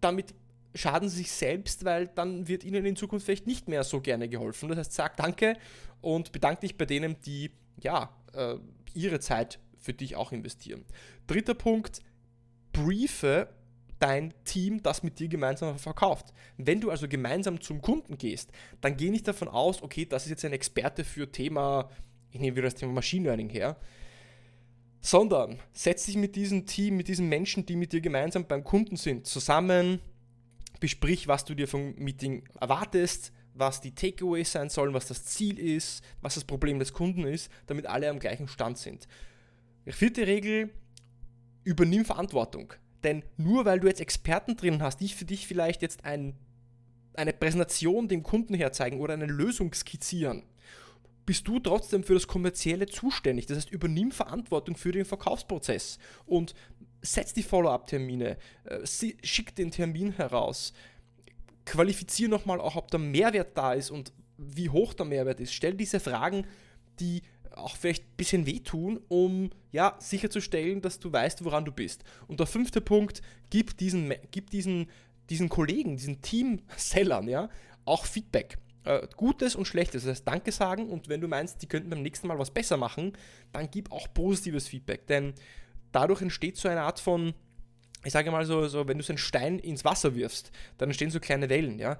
damit 0.00 0.34
schaden 0.74 1.08
sie 1.08 1.18
sich 1.18 1.32
selbst, 1.32 1.84
weil 1.84 2.08
dann 2.08 2.48
wird 2.48 2.64
ihnen 2.64 2.84
in 2.84 2.96
Zukunft 2.96 3.26
vielleicht 3.26 3.46
nicht 3.46 3.68
mehr 3.68 3.84
so 3.84 4.00
gerne 4.00 4.28
geholfen. 4.28 4.68
Das 4.68 4.78
heißt, 4.78 4.92
sag 4.92 5.16
Danke 5.16 5.56
und 6.00 6.32
bedanke 6.32 6.62
dich 6.62 6.76
bei 6.76 6.86
denen, 6.86 7.16
die 7.24 7.50
ja 7.80 8.14
äh, 8.34 8.56
ihre 8.94 9.20
Zeit 9.20 9.58
für 9.78 9.92
dich 9.92 10.16
auch 10.16 10.32
investieren. 10.32 10.84
Dritter 11.26 11.54
Punkt, 11.54 12.00
briefe 12.72 13.48
dein 13.98 14.34
Team, 14.44 14.82
das 14.82 15.02
mit 15.02 15.18
dir 15.18 15.28
gemeinsam 15.28 15.78
verkauft. 15.78 16.32
Wenn 16.56 16.80
du 16.80 16.90
also 16.90 17.08
gemeinsam 17.08 17.60
zum 17.60 17.80
Kunden 17.80 18.18
gehst, 18.18 18.50
dann 18.80 18.96
geh 18.96 19.10
nicht 19.10 19.26
davon 19.28 19.48
aus, 19.48 19.82
okay, 19.82 20.04
das 20.04 20.24
ist 20.24 20.30
jetzt 20.30 20.44
ein 20.44 20.52
Experte 20.52 21.04
für 21.04 21.30
Thema, 21.30 21.88
ich 22.30 22.40
nehme 22.40 22.56
wieder 22.56 22.66
das 22.66 22.74
Thema 22.74 22.92
Machine 22.92 23.24
Learning 23.24 23.48
her, 23.48 23.76
sondern 25.00 25.60
setz 25.72 26.06
dich 26.06 26.16
mit 26.16 26.34
diesem 26.34 26.66
Team, 26.66 26.96
mit 26.96 27.08
diesen 27.08 27.28
Menschen, 27.28 27.66
die 27.66 27.76
mit 27.76 27.92
dir 27.92 28.00
gemeinsam 28.00 28.46
beim 28.46 28.64
Kunden 28.64 28.96
sind, 28.96 29.26
zusammen, 29.26 30.00
besprich, 30.84 31.28
was 31.28 31.46
du 31.46 31.54
dir 31.54 31.66
vom 31.66 31.94
Meeting 31.94 32.46
erwartest, 32.60 33.32
was 33.54 33.80
die 33.80 33.94
Takeaways 33.94 34.52
sein 34.52 34.68
sollen, 34.68 34.92
was 34.92 35.06
das 35.06 35.24
Ziel 35.24 35.58
ist, 35.58 36.04
was 36.20 36.34
das 36.34 36.44
Problem 36.44 36.78
des 36.78 36.92
Kunden 36.92 37.24
ist, 37.24 37.50
damit 37.68 37.86
alle 37.86 38.10
am 38.10 38.18
gleichen 38.18 38.48
Stand 38.48 38.76
sind. 38.76 39.08
Vierte 39.86 40.26
Regel, 40.26 40.68
übernimm 41.62 42.04
Verantwortung. 42.04 42.74
Denn 43.02 43.22
nur 43.38 43.64
weil 43.64 43.80
du 43.80 43.86
jetzt 43.86 44.02
Experten 44.02 44.56
drin 44.56 44.82
hast, 44.82 45.00
die 45.00 45.08
für 45.08 45.24
dich 45.24 45.46
vielleicht 45.46 45.80
jetzt 45.80 46.04
ein, 46.04 46.34
eine 47.14 47.32
Präsentation 47.32 48.06
dem 48.06 48.22
Kunden 48.22 48.52
herzeigen 48.52 49.00
oder 49.00 49.14
eine 49.14 49.24
Lösung 49.24 49.72
skizzieren, 49.72 50.42
bist 51.24 51.48
du 51.48 51.60
trotzdem 51.60 52.04
für 52.04 52.12
das 52.12 52.26
Kommerzielle 52.26 52.84
zuständig. 52.84 53.46
Das 53.46 53.56
heißt, 53.56 53.70
übernimm 53.70 54.12
Verantwortung 54.12 54.76
für 54.76 54.92
den 54.92 55.06
Verkaufsprozess 55.06 55.98
und 56.26 56.54
setz 57.04 57.32
die 57.32 57.42
Follow-up-Termine, 57.42 58.36
äh, 58.64 58.86
schick 59.22 59.54
den 59.54 59.70
Termin 59.70 60.12
heraus, 60.12 60.72
qualifiziere 61.64 62.30
nochmal 62.30 62.60
auch, 62.60 62.76
ob 62.76 62.90
der 62.90 63.00
Mehrwert 63.00 63.56
da 63.56 63.72
ist 63.74 63.90
und 63.90 64.12
wie 64.36 64.68
hoch 64.68 64.94
der 64.94 65.06
Mehrwert 65.06 65.40
ist. 65.40 65.52
Stell 65.52 65.74
diese 65.74 66.00
Fragen, 66.00 66.46
die 67.00 67.22
auch 67.52 67.76
vielleicht 67.76 68.04
ein 68.04 68.16
bisschen 68.16 68.46
wehtun, 68.46 69.00
um 69.08 69.50
ja, 69.70 69.96
sicherzustellen, 70.00 70.80
dass 70.80 70.98
du 70.98 71.12
weißt, 71.12 71.44
woran 71.44 71.64
du 71.64 71.72
bist. 71.72 72.02
Und 72.26 72.40
der 72.40 72.46
fünfte 72.46 72.80
Punkt, 72.80 73.22
gib 73.50 73.76
diesen, 73.76 74.12
gib 74.30 74.50
diesen, 74.50 74.90
diesen 75.30 75.48
Kollegen, 75.48 75.96
diesen 75.96 76.20
Team-Sellern 76.20 77.28
ja, 77.28 77.48
auch 77.84 78.06
Feedback. 78.06 78.58
Äh, 78.84 79.06
Gutes 79.16 79.54
und 79.54 79.66
Schlechtes. 79.66 80.02
Das 80.02 80.10
heißt, 80.10 80.28
Danke 80.28 80.52
sagen 80.52 80.90
und 80.90 81.08
wenn 81.08 81.20
du 81.20 81.28
meinst, 81.28 81.62
die 81.62 81.66
könnten 81.66 81.90
beim 81.90 82.02
nächsten 82.02 82.26
Mal 82.26 82.38
was 82.38 82.50
besser 82.50 82.76
machen, 82.76 83.12
dann 83.52 83.70
gib 83.70 83.90
auch 83.92 84.12
positives 84.12 84.68
Feedback. 84.68 85.06
Denn 85.06 85.34
dadurch 85.94 86.22
entsteht 86.22 86.56
so 86.56 86.68
eine 86.68 86.82
Art 86.82 87.00
von, 87.00 87.34
ich 88.04 88.12
sage 88.12 88.30
mal 88.30 88.44
so, 88.44 88.66
so 88.68 88.88
wenn 88.88 88.98
du 88.98 89.04
so 89.04 89.12
einen 89.12 89.18
Stein 89.18 89.58
ins 89.58 89.84
Wasser 89.84 90.14
wirfst, 90.14 90.50
dann 90.78 90.88
entstehen 90.88 91.10
so 91.10 91.20
kleine 91.20 91.48
Wellen, 91.48 91.78
ja. 91.78 91.98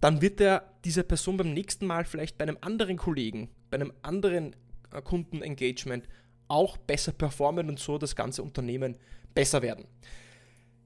Dann 0.00 0.20
wird 0.20 0.40
der, 0.40 0.74
diese 0.84 1.02
Person 1.02 1.36
beim 1.36 1.52
nächsten 1.54 1.86
Mal 1.86 2.04
vielleicht 2.04 2.36
bei 2.36 2.44
einem 2.44 2.58
anderen 2.60 2.96
Kollegen, 2.96 3.48
bei 3.70 3.76
einem 3.76 3.92
anderen 4.02 4.54
äh, 4.92 5.00
Kundenengagement 5.00 6.06
auch 6.48 6.76
besser 6.76 7.12
performen 7.12 7.68
und 7.68 7.78
so 7.78 7.98
das 7.98 8.14
ganze 8.14 8.42
Unternehmen 8.42 8.98
besser 9.34 9.62
werden. 9.62 9.86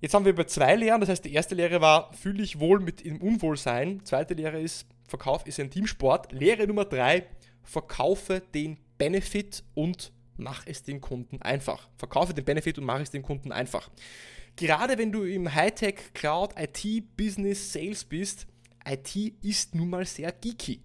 Jetzt 0.00 0.14
haben 0.14 0.24
wir 0.24 0.32
über 0.32 0.46
zwei 0.46 0.76
Lehren, 0.76 1.00
das 1.00 1.10
heißt, 1.10 1.24
die 1.24 1.34
erste 1.34 1.56
Lehre 1.56 1.80
war, 1.80 2.12
fühle 2.12 2.44
ich 2.44 2.60
wohl 2.60 2.78
mit 2.78 3.04
dem 3.04 3.20
Unwohlsein. 3.20 4.04
Zweite 4.04 4.34
Lehre 4.34 4.60
ist, 4.60 4.86
Verkauf 5.08 5.44
ist 5.46 5.58
ein 5.58 5.70
Teamsport. 5.70 6.30
Lehre 6.30 6.68
Nummer 6.68 6.84
drei, 6.84 7.26
verkaufe 7.64 8.40
den 8.54 8.78
Benefit 8.96 9.64
und 9.74 10.12
mach 10.38 10.66
es 10.66 10.82
den 10.82 11.00
Kunden 11.00 11.42
einfach. 11.42 11.88
Verkaufe 11.96 12.34
den 12.34 12.44
Benefit 12.44 12.78
und 12.78 12.84
mach 12.84 13.00
es 13.00 13.10
den 13.10 13.22
Kunden 13.22 13.52
einfach. 13.52 13.90
Gerade 14.56 14.98
wenn 14.98 15.12
du 15.12 15.22
im 15.22 15.54
Hightech, 15.54 16.12
Cloud, 16.14 16.54
IT, 16.58 17.16
Business, 17.16 17.72
Sales 17.72 18.04
bist, 18.04 18.46
IT 18.86 19.14
ist 19.42 19.74
nun 19.74 19.90
mal 19.90 20.06
sehr 20.06 20.32
geeky. 20.32 20.82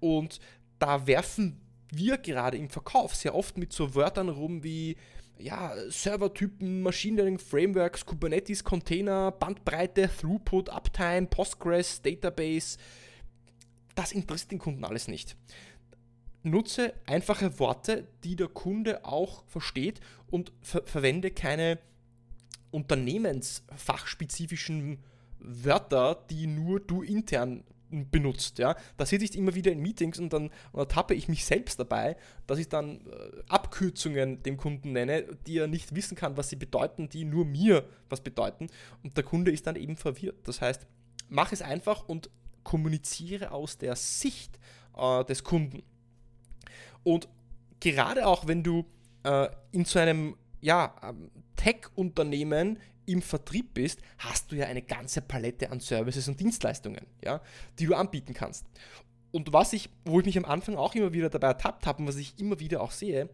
Und 0.00 0.40
da 0.78 1.06
werfen 1.06 1.60
wir 1.90 2.18
gerade 2.18 2.58
im 2.58 2.68
Verkauf 2.68 3.14
sehr 3.14 3.34
oft 3.34 3.56
mit 3.56 3.72
so 3.72 3.94
Wörtern 3.94 4.28
rum 4.28 4.62
wie 4.62 4.96
ja, 5.38 5.74
Servertypen, 5.88 6.82
Machine 6.82 7.16
Learning 7.16 7.38
Frameworks, 7.38 8.06
Kubernetes, 8.06 8.62
Container, 8.62 9.32
Bandbreite, 9.32 10.08
Throughput, 10.08 10.68
Uptime, 10.68 11.26
Postgres, 11.26 12.02
Database. 12.02 12.78
Das 13.94 14.12
interessiert 14.12 14.52
den 14.52 14.58
Kunden 14.58 14.84
alles 14.84 15.08
nicht. 15.08 15.36
Nutze 16.44 16.94
einfache 17.06 17.58
Worte, 17.58 18.06
die 18.22 18.36
der 18.36 18.48
Kunde 18.48 19.04
auch 19.04 19.44
versteht 19.46 20.00
und 20.30 20.52
ver 20.60 20.82
verwende 20.84 21.30
keine 21.30 21.78
unternehmensfachspezifischen 22.70 24.98
Wörter, 25.38 26.24
die 26.30 26.46
nur 26.46 26.80
du 26.80 27.02
intern 27.02 27.64
benutzt. 28.10 28.58
Ja? 28.58 28.76
Da 28.96 29.06
sitze 29.06 29.24
ich 29.24 29.36
immer 29.36 29.54
wieder 29.54 29.72
in 29.72 29.80
Meetings 29.80 30.18
und 30.18 30.32
dann 30.32 30.50
und 30.72 30.80
ertappe 30.80 31.14
ich 31.14 31.28
mich 31.28 31.44
selbst 31.44 31.78
dabei, 31.78 32.16
dass 32.46 32.58
ich 32.58 32.68
dann 32.68 33.06
äh, 33.06 33.42
Abkürzungen 33.48 34.42
dem 34.42 34.56
Kunden 34.56 34.92
nenne, 34.92 35.24
die 35.46 35.58
er 35.58 35.66
nicht 35.66 35.94
wissen 35.94 36.16
kann, 36.16 36.36
was 36.36 36.50
sie 36.50 36.56
bedeuten, 36.56 37.08
die 37.08 37.24
nur 37.24 37.44
mir 37.44 37.84
was 38.08 38.20
bedeuten. 38.20 38.68
Und 39.02 39.16
der 39.16 39.24
Kunde 39.24 39.52
ist 39.52 39.66
dann 39.66 39.76
eben 39.76 39.96
verwirrt. 39.96 40.46
Das 40.46 40.60
heißt, 40.60 40.86
mach 41.28 41.52
es 41.52 41.62
einfach 41.62 42.08
und 42.08 42.30
kommuniziere 42.64 43.52
aus 43.52 43.78
der 43.78 43.96
Sicht 43.96 44.58
äh, 44.96 45.24
des 45.24 45.44
Kunden. 45.44 45.82
Und 47.04 47.28
gerade 47.80 48.26
auch 48.26 48.46
wenn 48.46 48.62
du 48.62 48.84
äh, 49.22 49.48
in 49.70 49.84
so 49.84 49.98
einem 49.98 50.36
ja, 50.60 50.94
ähm, 51.02 51.30
Tech-Unternehmen 51.56 52.78
im 53.06 53.22
Vertrieb 53.22 53.74
bist, 53.74 54.00
hast 54.18 54.50
du 54.50 54.56
ja 54.56 54.66
eine 54.66 54.82
ganze 54.82 55.20
Palette 55.20 55.70
an 55.70 55.80
Services 55.80 56.26
und 56.26 56.40
Dienstleistungen, 56.40 57.06
ja, 57.22 57.40
die 57.78 57.86
du 57.86 57.94
anbieten 57.94 58.34
kannst. 58.34 58.66
Und 59.30 59.52
was 59.52 59.72
ich, 59.72 59.90
wo 60.04 60.20
ich 60.20 60.26
mich 60.26 60.38
am 60.38 60.44
Anfang 60.44 60.76
auch 60.76 60.94
immer 60.94 61.12
wieder 61.12 61.28
dabei 61.28 61.48
ertappt 61.48 61.86
habe 61.86 62.00
und 62.00 62.08
was 62.08 62.16
ich 62.16 62.38
immer 62.38 62.60
wieder 62.60 62.80
auch 62.80 62.92
sehe, 62.92 63.28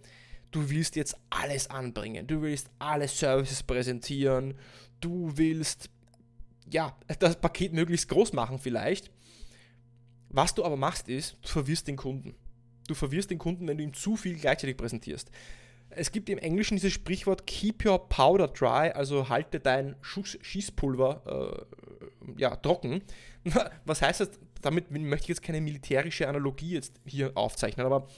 du 0.50 0.69
willst 0.71 0.97
jetzt 0.97 1.17
alles 1.31 1.71
anbringen, 1.71 2.27
du 2.27 2.43
willst 2.43 2.69
alle 2.79 3.07
Services 3.07 3.62
präsentieren, 3.62 4.55
du 5.00 5.31
willst 5.37 5.89
ja, 6.73 6.97
das 7.19 7.37
Paket 7.41 7.73
möglichst 7.73 8.09
groß 8.09 8.33
machen 8.33 8.59
vielleicht. 8.59 9.11
Was 10.29 10.55
du 10.55 10.65
aber 10.65 10.77
machst 10.77 11.09
ist, 11.09 11.37
du 11.43 11.49
verwirrst 11.49 11.89
den 11.89 11.97
Kunden. 11.97 12.35
Du 12.90 12.97
verwirrst 12.97 13.30
den 13.30 13.38
Kunden, 13.38 13.68
wenn 13.68 13.78
du 13.78 13.85
ihm 13.85 13.94
zu 13.94 14.16
viel 14.16 14.37
gleichzeitig 14.37 14.76
präsentierst. 14.76 15.30
Es 15.90 16.11
gibt 16.11 16.28
im 16.28 16.38
Englischen 16.38 16.75
dieses 16.75 16.92
Sprichwort 16.92 17.47
Keep 17.47 17.85
your 17.85 18.09
powder 18.09 18.49
dry, 18.49 18.90
also 18.90 19.28
halte 19.28 19.61
dein 19.61 19.94
Schuss 20.00 20.37
Schießpulver 20.42 21.66
äh, 22.26 22.32
ja, 22.37 22.56
trocken. 22.56 23.02
Was 23.85 24.02
heißt 24.02 24.23
das? 24.23 24.30
Damit 24.61 24.90
möchte 24.90 25.26
ich 25.26 25.28
jetzt 25.28 25.42
keine 25.42 25.61
militärische 25.61 26.26
Analogie 26.26 26.73
jetzt 26.73 27.00
hier 27.06 27.30
aufzeichnen, 27.37 27.87
aber 27.87 28.09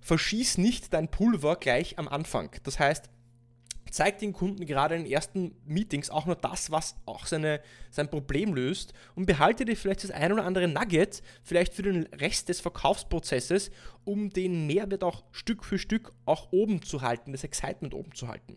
verschieß 0.00 0.58
nicht 0.58 0.92
dein 0.92 1.08
Pulver 1.08 1.54
gleich 1.54 1.96
am 1.96 2.08
Anfang. 2.08 2.50
Das 2.64 2.80
heißt, 2.80 3.08
zeig 3.92 4.18
den 4.18 4.32
Kunden 4.32 4.64
gerade 4.66 4.96
in 4.96 5.04
den 5.04 5.12
ersten 5.12 5.54
Meetings 5.66 6.10
auch 6.10 6.24
nur 6.26 6.34
das, 6.34 6.70
was 6.70 6.96
auch 7.04 7.26
seine, 7.26 7.60
sein 7.90 8.08
Problem 8.08 8.54
löst 8.54 8.94
und 9.14 9.26
behalte 9.26 9.66
dir 9.66 9.76
vielleicht 9.76 10.02
das 10.02 10.10
ein 10.10 10.32
oder 10.32 10.44
andere 10.44 10.66
Nugget, 10.66 11.22
vielleicht 11.44 11.74
für 11.74 11.82
den 11.82 12.04
Rest 12.14 12.48
des 12.48 12.60
Verkaufsprozesses, 12.60 13.70
um 14.04 14.30
den 14.30 14.66
Mehrwert 14.66 15.04
auch 15.04 15.22
Stück 15.30 15.62
für 15.62 15.78
Stück 15.78 16.12
auch 16.24 16.52
oben 16.52 16.82
zu 16.82 17.02
halten, 17.02 17.32
das 17.32 17.44
Excitement 17.44 17.92
oben 17.92 18.14
zu 18.14 18.28
halten. 18.28 18.56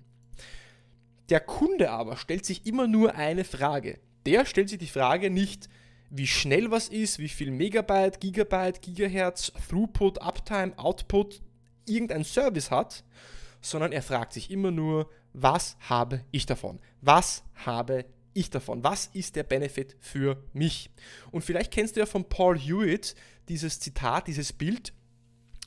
Der 1.30 1.42
Kunde 1.42 1.92
aber 1.92 2.16
stellt 2.16 2.46
sich 2.46 2.66
immer 2.66 2.88
nur 2.88 3.16
eine 3.16 3.44
Frage. 3.44 4.00
Der 4.26 4.46
stellt 4.46 4.70
sich 4.70 4.80
die 4.80 4.88
Frage 4.88 5.30
nicht, 5.30 5.70
wie 6.10 6.28
schnell 6.28 6.72
was 6.72 6.88
ist, 6.88 7.20
wie 7.20 7.28
viel 7.28 7.52
Megabyte, 7.52 8.22
Gigabyte, 8.22 8.82
Gigahertz, 8.82 9.52
Throughput, 9.70 10.22
Uptime, 10.22 10.78
Output 10.78 11.42
irgendein 11.86 12.24
Service 12.24 12.72
hat, 12.72 13.04
sondern 13.60 13.92
er 13.92 14.02
fragt 14.02 14.32
sich 14.32 14.50
immer 14.50 14.72
nur, 14.72 15.10
was 15.36 15.78
habe 15.82 16.22
ich 16.32 16.46
davon? 16.46 16.80
Was 17.02 17.44
habe 17.66 18.06
ich 18.34 18.50
davon? 18.50 18.84
Was 18.84 19.08
ist 19.08 19.36
der 19.36 19.44
Benefit 19.44 19.96
für 20.00 20.42
mich? 20.54 20.90
Und 21.32 21.44
vielleicht 21.44 21.72
kennst 21.72 21.96
du 21.96 22.00
ja 22.00 22.06
von 22.06 22.30
Paul 22.30 22.58
Hewitt 22.58 23.16
dieses 23.50 23.80
Zitat, 23.80 24.28
dieses 24.28 24.54
Bild, 24.54 24.94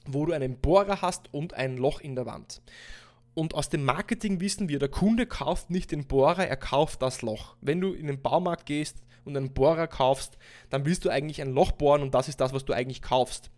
wo 0.06 0.24
du 0.26 0.32
einen 0.32 0.58
Bohrer 0.58 1.02
hast 1.02 1.32
und 1.32 1.54
ein 1.54 1.76
Loch 1.76 2.00
in 2.00 2.14
der 2.14 2.26
Wand. 2.26 2.62
Und 3.34 3.54
aus 3.54 3.68
dem 3.68 3.84
Marketing 3.84 4.40
wissen 4.40 4.68
wir, 4.68 4.78
der 4.78 4.88
Kunde 4.88 5.26
kauft 5.26 5.70
nicht 5.70 5.92
den 5.92 6.06
Bohrer, 6.06 6.46
er 6.46 6.56
kauft 6.56 7.02
das 7.02 7.22
Loch. 7.22 7.56
Wenn 7.60 7.80
du 7.80 7.92
in 7.92 8.06
den 8.06 8.20
Baumarkt 8.20 8.66
gehst 8.66 8.96
und 9.24 9.36
einen 9.36 9.52
Bohrer 9.52 9.86
kaufst, 9.86 10.38
dann 10.70 10.84
willst 10.86 11.04
du 11.04 11.10
eigentlich 11.10 11.40
ein 11.40 11.52
Loch 11.52 11.72
bohren 11.72 12.02
und 12.02 12.14
das 12.14 12.28
ist 12.28 12.40
das, 12.40 12.52
was 12.52 12.64
du 12.64 12.72
eigentlich 12.72 13.02
kaufst. 13.02 13.50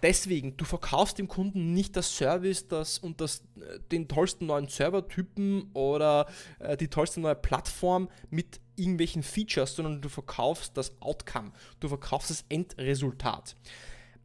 Deswegen, 0.00 0.56
du 0.56 0.64
verkaufst 0.64 1.18
dem 1.18 1.28
Kunden 1.28 1.72
nicht 1.74 1.96
das 1.96 2.16
Service 2.16 2.66
das 2.66 2.98
und 2.98 3.20
das, 3.20 3.44
äh, 3.56 3.78
den 3.90 4.08
tollsten 4.08 4.46
neuen 4.46 4.68
Servertypen 4.68 5.70
oder 5.74 6.26
äh, 6.58 6.76
die 6.76 6.88
tollste 6.88 7.20
neue 7.20 7.36
Plattform 7.36 8.08
mit 8.30 8.60
irgendwelchen 8.76 9.22
Features, 9.22 9.76
sondern 9.76 10.00
du 10.00 10.08
verkaufst 10.08 10.76
das 10.76 11.00
Outcome, 11.00 11.52
du 11.80 11.88
verkaufst 11.88 12.30
das 12.30 12.44
Endresultat. 12.48 13.56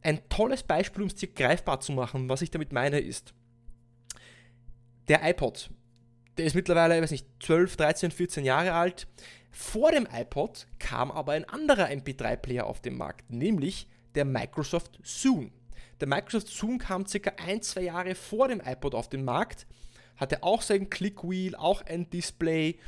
Ein 0.02 0.28
tolles 0.28 0.62
Beispiel, 0.62 1.02
um 1.02 1.08
es 1.08 1.16
dir 1.16 1.28
greifbar 1.28 1.80
zu 1.80 1.92
machen, 1.92 2.28
was 2.28 2.42
ich 2.42 2.50
damit 2.50 2.72
meine, 2.72 2.98
ist 3.00 3.34
der 5.08 5.28
iPod. 5.28 5.70
Der 6.36 6.46
ist 6.46 6.54
mittlerweile, 6.54 6.96
ich 6.96 7.02
weiß 7.02 7.10
nicht, 7.10 7.26
12, 7.40 7.76
13, 7.76 8.10
14 8.10 8.44
Jahre 8.44 8.72
alt. 8.74 9.08
Vor 9.50 9.90
dem 9.90 10.06
iPod 10.12 10.66
kam 10.78 11.10
aber 11.10 11.32
ein 11.32 11.44
anderer 11.44 11.86
MP3-Player 11.88 12.66
auf 12.66 12.80
den 12.80 12.96
Markt, 12.96 13.30
nämlich 13.30 13.88
der 14.14 14.24
Microsoft 14.24 14.98
Zoom. 15.02 15.50
Der 16.00 16.08
Microsoft 16.08 16.48
Zoom 16.48 16.78
kam 16.78 17.06
circa 17.06 17.32
ein, 17.44 17.62
zwei 17.62 17.82
Jahre 17.82 18.14
vor 18.14 18.48
dem 18.48 18.60
iPod 18.64 18.94
auf 18.94 19.08
den 19.08 19.24
Markt, 19.24 19.66
hatte 20.16 20.42
auch 20.42 20.62
sein 20.62 20.90
Clickwheel, 20.90 21.54
auch 21.54 21.82
ein 21.82 22.08
Display 22.10 22.78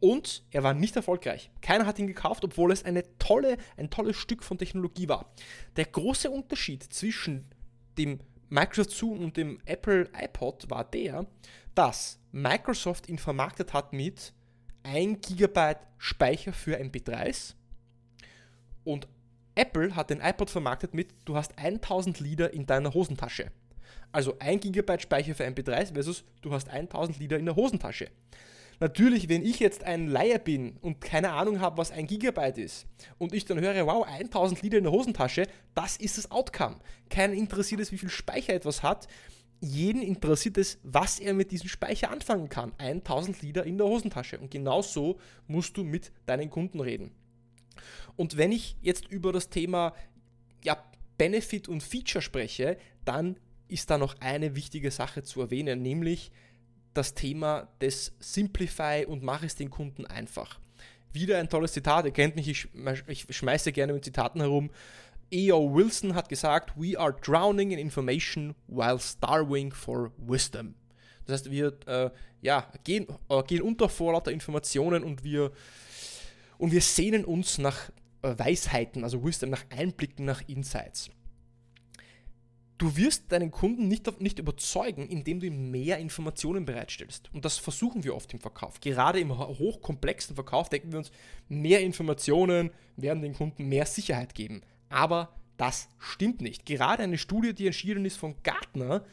und 0.00 0.44
er 0.50 0.62
war 0.62 0.74
nicht 0.74 0.96
erfolgreich. 0.96 1.50
Keiner 1.62 1.86
hat 1.86 1.98
ihn 1.98 2.06
gekauft, 2.06 2.44
obwohl 2.44 2.72
es 2.72 2.84
eine 2.84 3.04
tolle, 3.18 3.56
ein 3.76 3.90
tolles 3.90 4.16
Stück 4.16 4.42
von 4.42 4.58
Technologie 4.58 5.08
war. 5.08 5.32
Der 5.76 5.86
große 5.86 6.30
Unterschied 6.30 6.82
zwischen 6.82 7.46
dem 7.96 8.20
Microsoft 8.48 8.90
Zoom 8.90 9.20
und 9.24 9.36
dem 9.36 9.60
Apple 9.64 10.08
iPod 10.12 10.70
war 10.70 10.84
der, 10.84 11.26
dass 11.74 12.20
Microsoft 12.32 13.08
ihn 13.08 13.18
vermarktet 13.18 13.72
hat 13.72 13.92
mit 13.92 14.32
1 14.82 15.26
GB 15.26 15.74
Speicher 15.98 16.52
für 16.52 16.78
MP3s 16.78 17.54
und 18.84 19.08
Apple 19.56 19.96
hat 19.96 20.10
den 20.10 20.20
iPod 20.20 20.50
vermarktet 20.50 20.92
mit, 20.94 21.08
du 21.24 21.34
hast 21.34 21.58
1000 21.58 22.20
Lieder 22.20 22.52
in 22.52 22.66
deiner 22.66 22.92
Hosentasche. 22.92 23.50
Also 24.12 24.38
1 24.38 24.60
GB 24.60 25.00
Speicher 25.00 25.34
für 25.34 25.44
MP3s 25.44 25.94
versus 25.94 26.24
du 26.42 26.52
hast 26.52 26.68
1000 26.68 27.18
Lieder 27.18 27.38
in 27.38 27.46
der 27.46 27.56
Hosentasche. 27.56 28.08
Natürlich, 28.80 29.30
wenn 29.30 29.42
ich 29.42 29.58
jetzt 29.58 29.84
ein 29.84 30.08
Laie 30.08 30.38
bin 30.38 30.76
und 30.82 31.00
keine 31.00 31.32
Ahnung 31.32 31.60
habe, 31.60 31.78
was 31.78 31.90
1 31.90 32.06
GB 32.10 32.62
ist 32.62 32.86
und 33.16 33.32
ich 33.32 33.46
dann 33.46 33.58
höre, 33.58 33.86
wow, 33.86 34.06
1000 34.06 34.60
Lieder 34.60 34.76
in 34.76 34.84
der 34.84 34.92
Hosentasche, 34.92 35.46
das 35.74 35.96
ist 35.96 36.18
das 36.18 36.30
Outcome. 36.30 36.76
Keinen 37.08 37.32
interessiert 37.32 37.80
es, 37.80 37.92
wie 37.92 37.98
viel 37.98 38.10
Speicher 38.10 38.52
etwas 38.52 38.82
hat. 38.82 39.08
Jeden 39.60 40.02
interessiert 40.02 40.58
es, 40.58 40.78
was 40.82 41.18
er 41.18 41.32
mit 41.32 41.50
diesem 41.50 41.70
Speicher 41.70 42.10
anfangen 42.10 42.50
kann. 42.50 42.74
1000 42.76 43.40
Lieder 43.40 43.64
in 43.64 43.78
der 43.78 43.86
Hosentasche. 43.86 44.38
Und 44.38 44.50
genau 44.50 44.82
so 44.82 45.18
musst 45.46 45.78
du 45.78 45.82
mit 45.82 46.12
deinen 46.26 46.50
Kunden 46.50 46.80
reden. 46.80 47.12
Und 48.16 48.36
wenn 48.36 48.52
ich 48.52 48.76
jetzt 48.80 49.08
über 49.08 49.32
das 49.32 49.48
Thema 49.48 49.94
ja, 50.64 50.76
Benefit 51.18 51.68
und 51.68 51.82
Feature 51.82 52.22
spreche, 52.22 52.76
dann 53.04 53.38
ist 53.68 53.90
da 53.90 53.98
noch 53.98 54.14
eine 54.20 54.54
wichtige 54.54 54.90
Sache 54.90 55.22
zu 55.22 55.40
erwähnen, 55.40 55.82
nämlich 55.82 56.30
das 56.94 57.14
Thema 57.14 57.68
des 57.80 58.12
Simplify 58.20 59.04
und 59.06 59.22
mach 59.22 59.42
es 59.42 59.54
den 59.54 59.70
Kunden 59.70 60.06
einfach. 60.06 60.58
Wieder 61.12 61.38
ein 61.38 61.48
tolles 61.48 61.72
Zitat, 61.72 62.04
ihr 62.04 62.10
kennt 62.10 62.36
mich, 62.36 62.68
ich, 63.06 63.26
schmeiße 63.30 63.72
gerne 63.72 63.92
mit 63.92 64.04
Zitaten 64.04 64.40
herum. 64.40 64.70
E.O. 65.30 65.74
Wilson 65.74 66.14
hat 66.14 66.28
gesagt, 66.28 66.72
We 66.76 66.98
are 66.98 67.12
drowning 67.12 67.72
in 67.72 67.78
information 67.78 68.54
while 68.68 68.98
starving 68.98 69.72
for 69.72 70.12
wisdom. 70.18 70.74
Das 71.24 71.40
heißt, 71.40 71.50
wir 71.50 71.76
äh, 71.86 72.10
ja, 72.40 72.70
gehen, 72.84 73.06
äh, 73.28 73.42
gehen 73.42 73.62
unter 73.62 73.88
vor 73.88 74.12
lauter 74.12 74.30
Informationen 74.30 75.02
und 75.02 75.24
wir, 75.24 75.50
und 76.58 76.72
wir 76.72 76.80
sehnen 76.80 77.24
uns 77.24 77.58
nach 77.58 77.90
äh, 78.22 78.38
Weisheiten, 78.38 79.04
also 79.04 79.24
Wisdom, 79.24 79.50
nach 79.50 79.64
Einblicken, 79.70 80.24
nach 80.24 80.42
Insights. 80.48 81.10
Du 82.78 82.94
wirst 82.96 83.32
deinen 83.32 83.50
Kunden 83.50 83.88
nicht, 83.88 84.20
nicht 84.20 84.38
überzeugen, 84.38 85.08
indem 85.08 85.40
du 85.40 85.46
ihm 85.46 85.70
mehr 85.70 85.96
Informationen 85.98 86.66
bereitstellst. 86.66 87.30
Und 87.32 87.46
das 87.46 87.56
versuchen 87.56 88.04
wir 88.04 88.14
oft 88.14 88.32
im 88.34 88.40
Verkauf. 88.40 88.80
Gerade 88.80 89.18
im 89.18 89.36
hochkomplexen 89.36 90.34
Verkauf 90.34 90.68
denken 90.68 90.92
wir 90.92 90.98
uns, 90.98 91.10
mehr 91.48 91.80
Informationen 91.80 92.70
werden 92.96 93.22
den 93.22 93.32
Kunden 93.32 93.66
mehr 93.68 93.86
Sicherheit 93.86 94.34
geben. 94.34 94.60
Aber 94.90 95.30
das 95.56 95.88
stimmt 95.98 96.42
nicht. 96.42 96.66
Gerade 96.66 97.02
eine 97.02 97.16
Studie, 97.16 97.54
die 97.54 97.66
entschieden 97.66 98.04
ist 98.04 98.18
von 98.18 98.34
Gartner, 98.42 99.04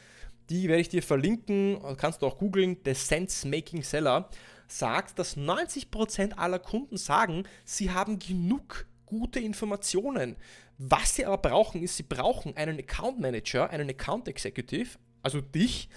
die 0.49 0.67
werde 0.67 0.81
ich 0.81 0.89
dir 0.89 1.01
verlinken, 1.01 1.79
kannst 1.97 2.21
du 2.21 2.27
auch 2.27 2.37
googeln, 2.37 2.77
The 2.83 2.93
Sense 2.93 3.47
Making 3.47 3.81
Seller, 3.81 4.29
sagt, 4.67 5.19
dass 5.19 5.37
90% 5.37 6.33
aller 6.33 6.59
Kunden 6.59 6.97
sagen, 6.97 7.43
sie 7.65 7.91
haben 7.91 8.19
genug 8.19 8.87
gute 9.05 9.39
Informationen. 9.39 10.35
Was 10.77 11.15
sie 11.15 11.25
aber 11.25 11.37
brauchen, 11.37 11.83
ist, 11.83 11.97
sie 11.97 12.03
brauchen 12.03 12.57
einen 12.57 12.79
Account 12.79 13.19
Manager, 13.19 13.69
einen 13.69 13.89
Account 13.89 14.27
Executive, 14.27 14.97
also 15.21 15.39
dich, 15.39 15.89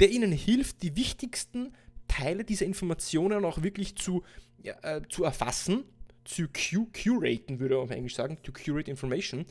der 0.00 0.10
ihnen 0.10 0.32
hilft, 0.32 0.82
die 0.82 0.96
wichtigsten 0.96 1.72
Teile 2.06 2.44
dieser 2.44 2.66
Informationen 2.66 3.44
auch 3.44 3.62
wirklich 3.62 3.96
zu, 3.96 4.22
äh, 4.62 5.00
zu 5.08 5.24
erfassen, 5.24 5.84
zu 6.24 6.46
curaten, 6.48 7.58
würde 7.58 7.76
man 7.76 7.84
auf 7.84 7.90
Englisch 7.90 8.14
sagen, 8.14 8.38
to 8.42 8.52
curate 8.52 8.90
information, 8.90 9.46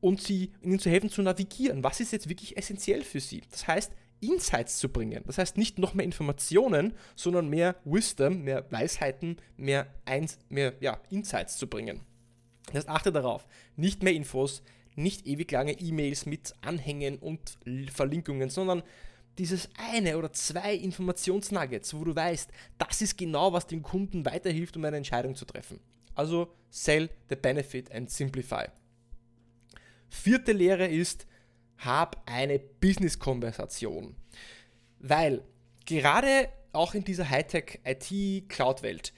und 0.00 0.20
sie, 0.20 0.52
ihnen 0.62 0.78
zu 0.78 0.90
helfen 0.90 1.10
zu 1.10 1.22
navigieren. 1.22 1.84
Was 1.84 2.00
ist 2.00 2.12
jetzt 2.12 2.28
wirklich 2.28 2.56
essentiell 2.56 3.02
für 3.04 3.20
sie? 3.20 3.42
Das 3.50 3.66
heißt, 3.68 3.92
Insights 4.20 4.78
zu 4.78 4.88
bringen. 4.88 5.22
Das 5.26 5.38
heißt 5.38 5.56
nicht 5.56 5.78
noch 5.78 5.94
mehr 5.94 6.04
Informationen, 6.04 6.94
sondern 7.16 7.48
mehr 7.48 7.76
Wisdom, 7.84 8.42
mehr 8.42 8.70
Weisheiten, 8.70 9.36
mehr, 9.56 9.86
Eins, 10.04 10.38
mehr 10.48 10.74
ja, 10.80 11.00
Insights 11.10 11.56
zu 11.56 11.66
bringen. 11.66 12.00
Das 12.66 12.74
heißt, 12.76 12.88
achte 12.88 13.12
darauf, 13.12 13.46
nicht 13.76 14.02
mehr 14.02 14.12
Infos, 14.12 14.62
nicht 14.94 15.26
ewig 15.26 15.50
lange 15.50 15.72
E-Mails 15.72 16.26
mit 16.26 16.54
Anhängen 16.60 17.18
und 17.18 17.58
Verlinkungen, 17.92 18.50
sondern 18.50 18.82
dieses 19.38 19.68
eine 19.78 20.18
oder 20.18 20.32
zwei 20.32 20.74
Informationsnuggets, 20.74 21.94
wo 21.94 22.04
du 22.04 22.14
weißt, 22.14 22.50
das 22.78 23.00
ist 23.00 23.16
genau, 23.16 23.52
was 23.52 23.66
dem 23.66 23.82
Kunden 23.82 24.24
weiterhilft, 24.24 24.76
um 24.76 24.84
eine 24.84 24.98
Entscheidung 24.98 25.34
zu 25.34 25.44
treffen. 25.44 25.80
Also 26.14 26.52
sell 26.68 27.08
the 27.28 27.36
benefit 27.36 27.90
and 27.92 28.10
simplify. 28.10 28.66
Vierte 30.08 30.52
Lehre 30.52 30.86
ist, 30.86 31.26
hab 31.84 32.22
eine 32.26 32.58
Business-Konversation. 32.58 34.16
Weil 34.98 35.42
gerade 35.86 36.48
auch 36.72 36.94
in 36.94 37.04
dieser 37.04 37.28
Hightech-IT-Cloud-Welt, 37.28 39.12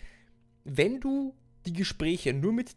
wenn 0.65 1.01
du 1.01 1.35
die 1.67 1.73
Gespräche 1.73 2.33
nur 2.33 2.53
mit 2.53 2.77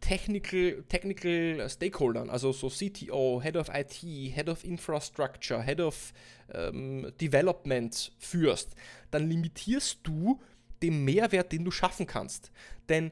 Technical, 0.00 0.84
Technical 0.88 1.68
Stakeholdern, 1.68 2.30
also 2.30 2.52
so 2.52 2.68
CTO, 2.68 3.40
Head 3.42 3.56
of 3.56 3.68
IT, 3.72 3.94
Head 4.00 4.48
of 4.48 4.64
Infrastructure, 4.64 5.62
Head 5.62 5.80
of 5.80 6.12
ähm, 6.54 7.12
Development 7.20 8.12
führst, 8.18 8.74
dann 9.10 9.28
limitierst 9.28 10.00
du 10.04 10.40
den 10.82 11.04
Mehrwert, 11.04 11.50
den 11.52 11.64
du 11.64 11.70
schaffen 11.72 12.06
kannst. 12.06 12.52
Denn 12.88 13.10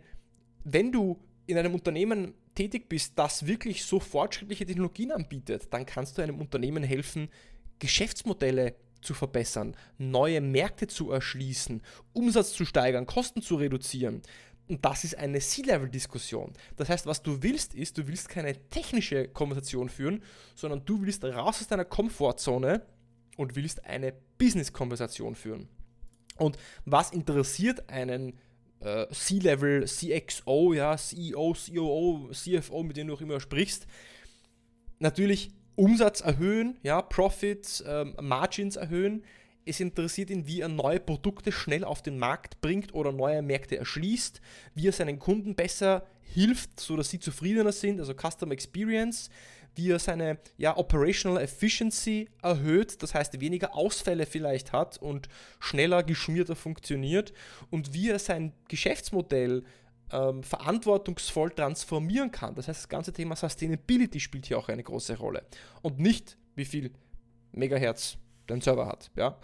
wenn 0.65 0.93
du 0.93 1.21
in 1.47 1.59
einem 1.59 1.75
Unternehmen 1.75 2.35
tätig 2.57 2.89
bist, 2.89 3.13
das 3.17 3.47
wirklich 3.47 3.85
so 3.85 4.01
fortschrittliche 4.01 4.67
Technologien 4.67 5.13
anbietet, 5.13 5.69
dann 5.71 5.87
kannst 5.87 6.19
du 6.19 6.23
einem 6.23 6.41
Unternehmen 6.41 6.83
helfen, 6.83 7.29
Geschäftsmodelle 7.79 8.75
zu 9.03 9.15
verbessern, 9.15 9.77
neue 9.99 10.41
Märkte 10.41 10.89
zu 10.89 11.13
erschließen, 11.13 11.83
Umsatz 12.13 12.53
zu 12.53 12.65
steigern, 12.65 13.07
Kosten 13.07 13.43
zu 13.43 13.57
reduzieren. 13.57 14.23
Und 14.69 14.85
das 14.85 15.05
ist 15.05 15.17
eine 15.17 15.39
C-Level-Diskussion. 15.39 16.53
Das 16.77 16.89
heißt, 16.89 17.07
was 17.07 17.23
du 17.23 17.43
willst, 17.43 17.75
ist, 17.75 17.99
du 17.99 18.09
willst 18.09 18.29
keine 18.29 18.55
technische 18.69 19.29
Konversation 19.29 19.89
führen, 19.89 20.23
sondern 20.57 20.85
du 20.85 21.03
willst 21.03 21.25
raus 21.25 21.61
aus 21.61 21.69
deiner 21.69 21.85
Komfortzone 21.85 22.83
und 23.37 23.55
willst 23.55 23.85
eine 23.85 24.13
Business-Konversation 24.39 25.37
führen. 25.37 25.69
Und 26.37 26.59
was 26.85 27.13
interessiert 27.13 27.89
einen 27.89 28.39
äh, 28.81 29.07
C-Level, 29.13 29.87
CXO, 29.87 30.73
ja, 30.73 30.97
CEO, 30.97 31.55
COO, 31.55 32.31
CFO, 32.33 32.83
mit 32.83 32.97
denen 32.97 33.09
du 33.09 33.15
auch 33.15 33.21
immer 33.21 33.41
sprichst, 33.41 33.87
natürlich 34.99 35.51
Umsatz 35.77 36.21
erhöhen, 36.21 36.77
ja, 36.83 37.03
Profits, 37.03 37.85
ähm, 37.87 38.15
Margins 38.21 38.77
erhöhen. 38.77 39.25
Es 39.67 39.81
interessiert 39.81 40.31
ihn, 40.31 40.47
wie 40.47 40.61
er 40.61 40.69
neue 40.69 41.01
Produkte 41.01 41.53
schnell 41.53 41.85
auf 41.85 42.01
den 42.01 42.19
Markt 42.19 42.61
bringt 42.61 42.95
oder 42.95 43.13
neue 43.13 43.43
Märkte 43.43 43.77
erschließt, 43.77 44.41
wie 44.75 44.89
er 44.89 44.93
seinen 44.93 45.19
Kunden 45.19 45.55
besser 45.55 46.07
hilft, 46.23 46.81
sodass 46.81 47.11
sie 47.11 47.19
zufriedener 47.19 47.73
sind, 47.73 48.01
also 48.01 48.15
Customer 48.15 48.53
Experience, 48.53 49.29
wie 49.77 49.91
er 49.91 49.99
seine 49.99 50.39
ja, 50.57 50.77
Operational 50.77 51.43
Efficiency 51.43 52.29
erhöht, 52.43 53.03
das 53.03 53.15
heißt 53.15 53.41
weniger 53.41 53.75
Ausfälle 53.75 54.27
vielleicht 54.27 54.73
hat 54.73 54.99
und 54.99 55.29
schneller, 55.61 56.03
geschmierter 56.03 56.57
funktioniert 56.57 57.33
und 57.71 57.93
wie 57.93 58.11
er 58.11 58.19
sein 58.19 58.53
Geschäftsmodell 58.69 59.65
ähm, 60.11 60.43
verantwortungsvoll 60.43 61.51
transformieren 61.51 62.31
kann. 62.31 62.55
Das 62.55 62.69
heißt, 62.69 62.81
das 62.81 62.89
ganze 62.89 63.13
Thema 63.13 63.37
Sustainability 63.37 64.21
spielt 64.21 64.47
hier 64.47 64.59
auch 64.59 64.69
eine 64.69 64.83
große 64.83 65.19
Rolle 65.19 65.45
und 65.83 65.99
nicht, 65.99 66.37
wie 66.55 66.65
viel 66.65 66.91
Megahertz 67.53 68.19
dein 68.47 68.61
Server 68.61 68.87
hat. 68.87 69.11
Ja? 69.17 69.39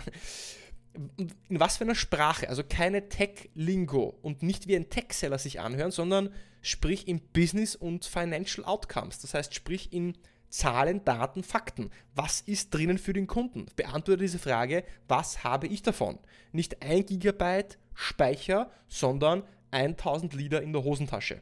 in 1.18 1.32
was 1.48 1.78
für 1.78 1.84
einer 1.84 1.94
Sprache, 1.94 2.48
also 2.48 2.62
keine 2.62 3.08
Tech-Lingo 3.08 4.18
und 4.22 4.42
nicht 4.42 4.68
wie 4.68 4.76
ein 4.76 4.90
Tech-Seller 4.90 5.38
sich 5.38 5.60
anhören, 5.60 5.90
sondern 5.90 6.30
sprich 6.62 7.06
in 7.08 7.20
Business 7.32 7.76
und 7.76 8.04
Financial 8.04 8.64
Outcomes. 8.64 9.18
Das 9.20 9.34
heißt, 9.34 9.54
sprich 9.54 9.92
in 9.92 10.16
Zahlen, 10.48 11.04
Daten, 11.04 11.42
Fakten. 11.42 11.90
Was 12.14 12.42
ist 12.42 12.72
drinnen 12.72 12.98
für 12.98 13.12
den 13.12 13.26
Kunden? 13.26 13.66
Beantworte 13.74 14.22
diese 14.22 14.38
Frage, 14.38 14.84
was 15.08 15.44
habe 15.44 15.66
ich 15.66 15.82
davon? 15.82 16.18
Nicht 16.52 16.82
ein 16.82 17.04
Gigabyte 17.06 17.78
Speicher, 17.94 18.70
sondern 18.88 19.42
1000 19.70 20.34
Liter 20.34 20.62
in 20.62 20.72
der 20.72 20.84
Hosentasche. 20.84 21.40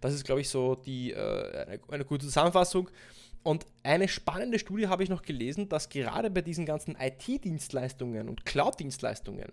Das 0.00 0.14
ist, 0.14 0.24
glaube 0.24 0.42
ich, 0.42 0.48
so 0.48 0.74
die, 0.74 1.12
äh, 1.12 1.66
eine, 1.66 1.80
eine 1.88 2.04
gute 2.04 2.26
Zusammenfassung. 2.26 2.90
Und 3.42 3.66
eine 3.82 4.08
spannende 4.08 4.58
Studie 4.58 4.88
habe 4.88 5.02
ich 5.02 5.08
noch 5.08 5.22
gelesen, 5.22 5.68
dass 5.68 5.88
gerade 5.88 6.30
bei 6.30 6.42
diesen 6.42 6.66
ganzen 6.66 6.96
IT-Dienstleistungen 6.96 8.28
und 8.28 8.44
Cloud-Dienstleistungen, 8.44 9.50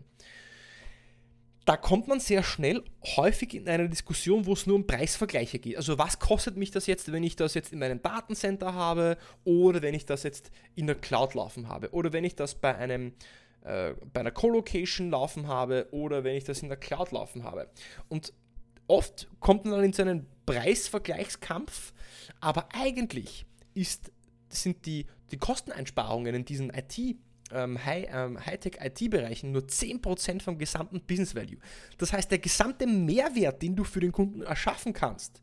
da 1.65 1.77
kommt 1.77 2.07
man 2.07 2.19
sehr 2.19 2.43
schnell 2.43 2.83
häufig 3.15 3.55
in 3.55 3.67
eine 3.67 3.89
Diskussion, 3.89 4.45
wo 4.45 4.53
es 4.53 4.67
nur 4.67 4.75
um 4.75 4.85
Preisvergleiche 4.85 5.57
geht. 5.57 5.77
Also 5.77 5.97
was 5.97 6.19
kostet 6.19 6.57
mich 6.57 6.69
das 6.69 6.85
jetzt, 6.85 7.11
wenn 7.11 7.23
ich 7.23 7.35
das 7.35 7.55
jetzt 7.55 7.73
in 7.73 7.79
meinem 7.79 8.01
Datencenter 8.01 8.75
habe 8.75 9.17
oder 9.43 9.81
wenn 9.81 9.95
ich 9.95 10.05
das 10.05 10.23
jetzt 10.23 10.51
in 10.75 10.85
der 10.85 10.95
Cloud 10.95 11.33
laufen 11.33 11.67
habe 11.67 11.91
oder 11.91 12.13
wenn 12.13 12.23
ich 12.23 12.35
das 12.35 12.53
bei 12.55 12.75
einem 12.75 13.13
äh, 13.63 13.95
bei 14.13 14.19
einer 14.19 14.31
Colocation 14.31 15.09
laufen 15.09 15.47
habe 15.47 15.87
oder 15.89 16.23
wenn 16.23 16.35
ich 16.35 16.43
das 16.43 16.61
in 16.61 16.69
der 16.69 16.77
Cloud 16.77 17.11
laufen 17.11 17.43
habe. 17.43 17.67
Und 18.09 18.31
oft 18.87 19.27
kommt 19.39 19.65
man 19.65 19.73
dann 19.73 19.83
in 19.85 19.93
so 19.93 20.03
einen 20.03 20.27
Preisvergleichskampf, 20.45 21.93
aber 22.39 22.69
eigentlich 22.73 23.47
ist, 23.73 24.11
sind 24.49 24.85
die, 24.85 25.07
die 25.31 25.37
Kosteneinsparungen 25.37 26.35
in 26.35 26.45
diesen 26.45 26.69
IT- 26.69 27.17
ähm, 27.51 27.83
High, 27.83 28.07
ähm, 28.11 28.45
Hightech-IT-Bereichen 28.45 29.51
nur 29.51 29.63
10% 29.63 30.41
vom 30.41 30.57
gesamten 30.57 31.01
Business 31.01 31.35
Value. 31.35 31.57
Das 31.97 32.13
heißt, 32.13 32.31
der 32.31 32.39
gesamte 32.39 32.87
Mehrwert, 32.87 33.61
den 33.61 33.75
du 33.75 33.83
für 33.83 33.99
den 33.99 34.11
Kunden 34.11 34.41
erschaffen 34.41 34.93
kannst, 34.93 35.41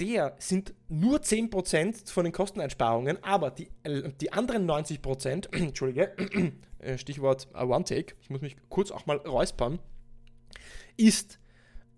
der 0.00 0.34
sind 0.38 0.74
nur 0.88 1.18
10% 1.18 2.10
von 2.10 2.24
den 2.24 2.32
Kosteneinsparungen, 2.32 3.22
aber 3.22 3.50
die, 3.50 3.70
äh, 3.82 4.10
die 4.20 4.32
anderen 4.32 4.68
90%, 4.68 5.52
Entschuldige, 5.52 6.16
äh, 6.78 6.96
Stichwort 6.96 7.48
uh, 7.54 7.64
One 7.64 7.84
Take, 7.84 8.14
ich 8.20 8.30
muss 8.30 8.40
mich 8.40 8.56
kurz 8.68 8.90
auch 8.90 9.06
mal 9.06 9.18
räuspern, 9.18 9.78
ist 10.96 11.38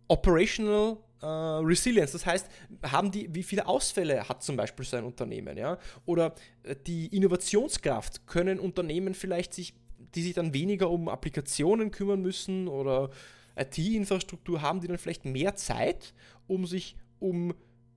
Operational 0.08 0.98
äh, 1.22 1.26
Resilience. 1.26 2.12
Das 2.12 2.26
heißt, 2.26 2.48
haben 2.82 3.10
die, 3.10 3.34
wie 3.34 3.42
viele 3.42 3.66
Ausfälle 3.66 4.28
hat 4.28 4.42
zum 4.42 4.56
Beispiel 4.56 4.84
so 4.84 4.96
ein 4.96 5.04
Unternehmen, 5.04 5.56
ja? 5.56 5.78
Oder 6.04 6.34
äh, 6.64 6.76
die 6.86 7.06
Innovationskraft 7.06 8.26
können 8.26 8.58
Unternehmen 8.58 9.14
vielleicht 9.14 9.54
sich, 9.54 9.74
die 10.14 10.22
sich 10.22 10.34
dann 10.34 10.52
weniger 10.52 10.90
um 10.90 11.08
Applikationen 11.08 11.90
kümmern 11.90 12.20
müssen 12.20 12.68
oder 12.68 13.10
IT-Infrastruktur 13.56 14.62
haben, 14.62 14.80
die 14.80 14.88
dann 14.88 14.98
vielleicht 14.98 15.24
mehr 15.24 15.56
Zeit, 15.56 16.14
um 16.46 16.66
sich 16.66 16.96
um 17.20 17.54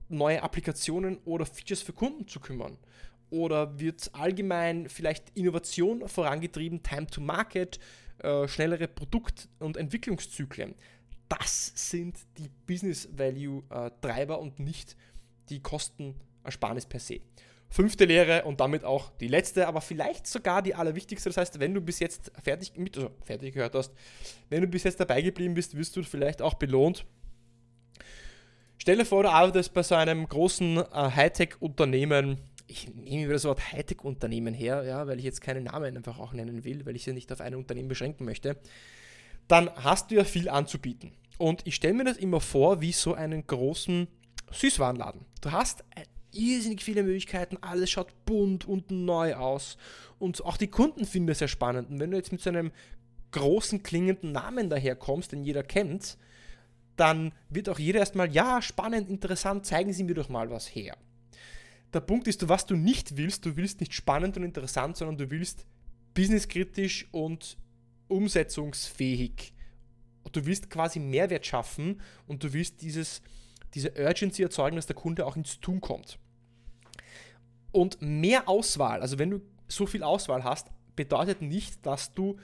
neue 0.08 0.42
Applikationen 0.42 1.18
oder 1.24 1.46
Features 1.46 1.82
für 1.82 1.92
Kunden 1.92 2.28
zu 2.28 2.40
kümmern. 2.40 2.78
oder 3.30 3.78
wird 3.80 4.10
allgemein 4.14 4.88
vielleicht 4.88 5.30
Innovation 5.34 6.08
vorangetrieben, 6.08 6.82
Time 6.82 7.06
to 7.08 7.20
Market, 7.20 7.80
äh, 8.18 8.46
schnellere 8.48 8.88
Produkt- 8.88 9.48
und 9.58 9.76
Entwicklungszyklen? 9.76 10.74
Das 11.28 11.72
sind 11.74 12.16
die 12.38 12.48
Business 12.66 13.08
Value 13.12 13.62
äh, 13.70 13.90
Treiber 14.00 14.38
und 14.38 14.58
nicht 14.58 14.96
die 15.48 15.60
Kostenersparnis 15.60 16.86
per 16.86 17.00
se. 17.00 17.20
Fünfte 17.68 18.04
Lehre 18.04 18.44
und 18.44 18.60
damit 18.60 18.84
auch 18.84 19.10
die 19.18 19.26
letzte, 19.26 19.66
aber 19.66 19.80
vielleicht 19.80 20.26
sogar 20.26 20.62
die 20.62 20.74
allerwichtigste. 20.74 21.28
Das 21.28 21.36
heißt, 21.36 21.58
wenn 21.58 21.74
du 21.74 21.80
bis 21.80 21.98
jetzt 21.98 22.30
fertig 22.42 22.76
mit, 22.76 22.96
also 22.96 23.10
fertig 23.24 23.54
gehört 23.54 23.74
hast, 23.74 23.92
wenn 24.48 24.60
du 24.62 24.68
bis 24.68 24.84
jetzt 24.84 25.00
dabei 25.00 25.20
geblieben 25.20 25.54
bist, 25.54 25.76
wirst 25.76 25.96
du 25.96 26.02
vielleicht 26.04 26.42
auch 26.42 26.54
belohnt. 26.54 27.04
Stelle 28.78 29.04
vor, 29.04 29.24
du 29.24 29.30
arbeitest 29.30 29.74
bei 29.74 29.82
so 29.82 29.96
einem 29.96 30.28
großen 30.28 30.76
äh, 30.76 30.84
Hightech-Unternehmen. 30.92 32.38
Ich 32.68 32.94
nehme 32.94 33.32
das 33.32 33.44
Wort 33.44 33.72
Hightech-Unternehmen 33.72 34.54
her, 34.54 34.84
ja, 34.84 35.06
weil 35.08 35.18
ich 35.18 35.24
jetzt 35.24 35.40
keine 35.40 35.60
Namen 35.60 35.96
einfach 35.96 36.20
auch 36.20 36.32
nennen 36.32 36.64
will, 36.64 36.86
weil 36.86 36.94
ich 36.94 37.04
sie 37.04 37.12
nicht 37.12 37.32
auf 37.32 37.40
ein 37.40 37.56
Unternehmen 37.56 37.88
beschränken 37.88 38.24
möchte. 38.24 38.56
Dann 39.48 39.70
hast 39.76 40.10
du 40.10 40.16
ja 40.16 40.24
viel 40.24 40.48
anzubieten. 40.48 41.12
Und 41.38 41.66
ich 41.66 41.74
stelle 41.74 41.94
mir 41.94 42.04
das 42.04 42.16
immer 42.16 42.40
vor, 42.40 42.80
wie 42.80 42.92
so 42.92 43.14
einen 43.14 43.46
großen 43.46 44.08
Süßwarenladen. 44.50 45.26
Du 45.40 45.52
hast 45.52 45.84
irrsinnig 46.32 46.82
viele 46.82 47.02
Möglichkeiten, 47.02 47.58
alles 47.60 47.90
schaut 47.90 48.12
bunt 48.24 48.66
und 48.66 48.90
neu 48.90 49.34
aus. 49.34 49.76
Und 50.18 50.44
auch 50.44 50.56
die 50.56 50.68
Kunden 50.68 51.04
finden 51.04 51.28
das 51.28 51.38
sehr 51.38 51.48
spannend. 51.48 51.90
Und 51.90 52.00
wenn 52.00 52.10
du 52.10 52.16
jetzt 52.16 52.32
mit 52.32 52.40
so 52.40 52.50
einem 52.50 52.72
großen 53.32 53.82
klingenden 53.82 54.32
Namen 54.32 54.70
daherkommst, 54.70 55.32
den 55.32 55.44
jeder 55.44 55.62
kennt, 55.62 56.16
dann 56.96 57.32
wird 57.50 57.68
auch 57.68 57.78
jeder 57.78 58.00
erstmal, 58.00 58.32
ja, 58.32 58.62
spannend, 58.62 59.10
interessant, 59.10 59.66
zeigen 59.66 59.92
Sie 59.92 60.04
mir 60.04 60.14
doch 60.14 60.30
mal 60.30 60.50
was 60.50 60.66
her. 60.66 60.96
Der 61.92 62.00
Punkt 62.00 62.26
ist, 62.26 62.48
was 62.48 62.66
du 62.66 62.76
nicht 62.76 63.16
willst, 63.16 63.44
du 63.44 63.56
willst 63.56 63.80
nicht 63.80 63.94
spannend 63.94 64.36
und 64.36 64.42
interessant, 64.42 64.96
sondern 64.96 65.18
du 65.18 65.30
willst 65.30 65.66
businesskritisch 66.14 67.06
und 67.12 67.58
umsetzungsfähig. 68.08 69.52
Du 70.32 70.44
willst 70.44 70.68
quasi 70.70 70.98
Mehrwert 70.98 71.46
schaffen 71.46 72.00
und 72.26 72.42
du 72.44 72.52
willst 72.52 72.82
dieses, 72.82 73.22
diese 73.74 73.92
Urgency 73.92 74.42
erzeugen, 74.42 74.76
dass 74.76 74.86
der 74.86 74.96
Kunde 74.96 75.24
auch 75.24 75.36
ins 75.36 75.60
Tun 75.60 75.80
kommt. 75.80 76.18
Und 77.72 77.98
mehr 78.00 78.48
Auswahl, 78.48 79.00
also 79.00 79.18
wenn 79.18 79.30
du 79.30 79.40
so 79.68 79.86
viel 79.86 80.02
Auswahl 80.02 80.44
hast, 80.44 80.68
bedeutet 80.94 81.42
nicht, 81.42 81.84
dass 81.86 82.14
du 82.14 82.36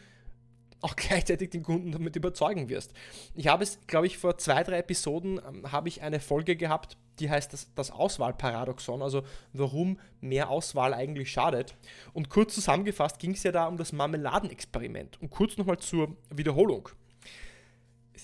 auch 0.81 0.97
gleichzeitig 0.97 1.51
den 1.51 1.63
Kunden 1.63 1.93
damit 1.93 2.17
überzeugen 2.17 2.69
wirst. 2.69 2.93
Ich 3.35 3.49
habe 3.49 3.63
es, 3.63 3.79
glaube 3.87 4.07
ich, 4.07 4.19
vor 4.19 4.39
zwei, 4.39 4.63
drei 4.63 4.79
Episoden 4.79 5.41
ähm, 5.47 5.73
habe 5.73 5.89
ich 5.89 6.03
eine 6.03 6.21
Folge 6.21 6.57
gehabt, 6.57 6.97
die 7.19 7.31
heißt 7.31 7.53
das, 7.53 7.73
das 7.75 7.91
Auswahlparadoxon, 7.91 9.03
also 9.03 9.23
warum 9.53 9.99
mehr 10.21 10.49
Auswahl 10.49 10.95
eigentlich 10.95 11.31
schadet. 11.31 11.77
Und 12.13 12.29
kurz 12.29 12.55
zusammengefasst 12.55 13.19
ging 13.19 13.33
es 13.33 13.43
ja 13.43 13.53
da 13.53 13.67
um 13.67 13.77
das 13.77 13.93
Marmeladenexperiment. 13.93 15.21
Und 15.21 15.31
kurz 15.31 15.57
nochmal 15.57 15.79
zur 15.79 16.17
Wiederholung. 16.31 16.89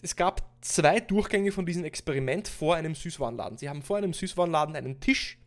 Es 0.03 0.15
gab 0.17 0.49
zwei 0.61 1.01
Durchgänge 1.01 1.53
von 1.53 1.67
diesem 1.67 1.85
Experiment 1.85 2.49
vor 2.49 2.77
einem 2.77 2.95
Süßwarenladen. 2.95 3.59
Sie 3.59 3.69
haben 3.69 3.83
vor 3.83 3.97
einem 3.97 4.13
Süßwarenladen 4.13 4.77
einen 4.77 5.01
Tisch, 5.01 5.39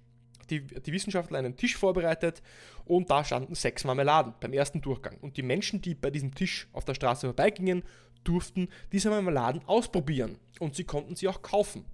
die, 0.49 0.61
die 0.61 0.91
Wissenschaftler 0.91 1.39
einen 1.39 1.55
Tisch 1.55 1.77
vorbereitet 1.77 2.41
und 2.83 3.09
da 3.09 3.23
standen 3.23 3.55
sechs 3.55 3.85
Marmeladen 3.85 4.33
beim 4.41 4.51
ersten 4.51 4.81
Durchgang. 4.81 5.17
Und 5.21 5.37
die 5.37 5.43
Menschen, 5.43 5.81
die 5.81 5.95
bei 5.95 6.09
diesem 6.09 6.35
Tisch 6.35 6.67
auf 6.73 6.83
der 6.83 6.95
Straße 6.95 7.27
vorbeigingen, 7.27 7.83
durften 8.23 8.67
diese 8.91 9.09
Marmeladen 9.09 9.61
ausprobieren 9.65 10.37
und 10.59 10.75
sie 10.75 10.83
konnten 10.83 11.15
sie 11.15 11.27
auch 11.27 11.41
kaufen. 11.41 11.85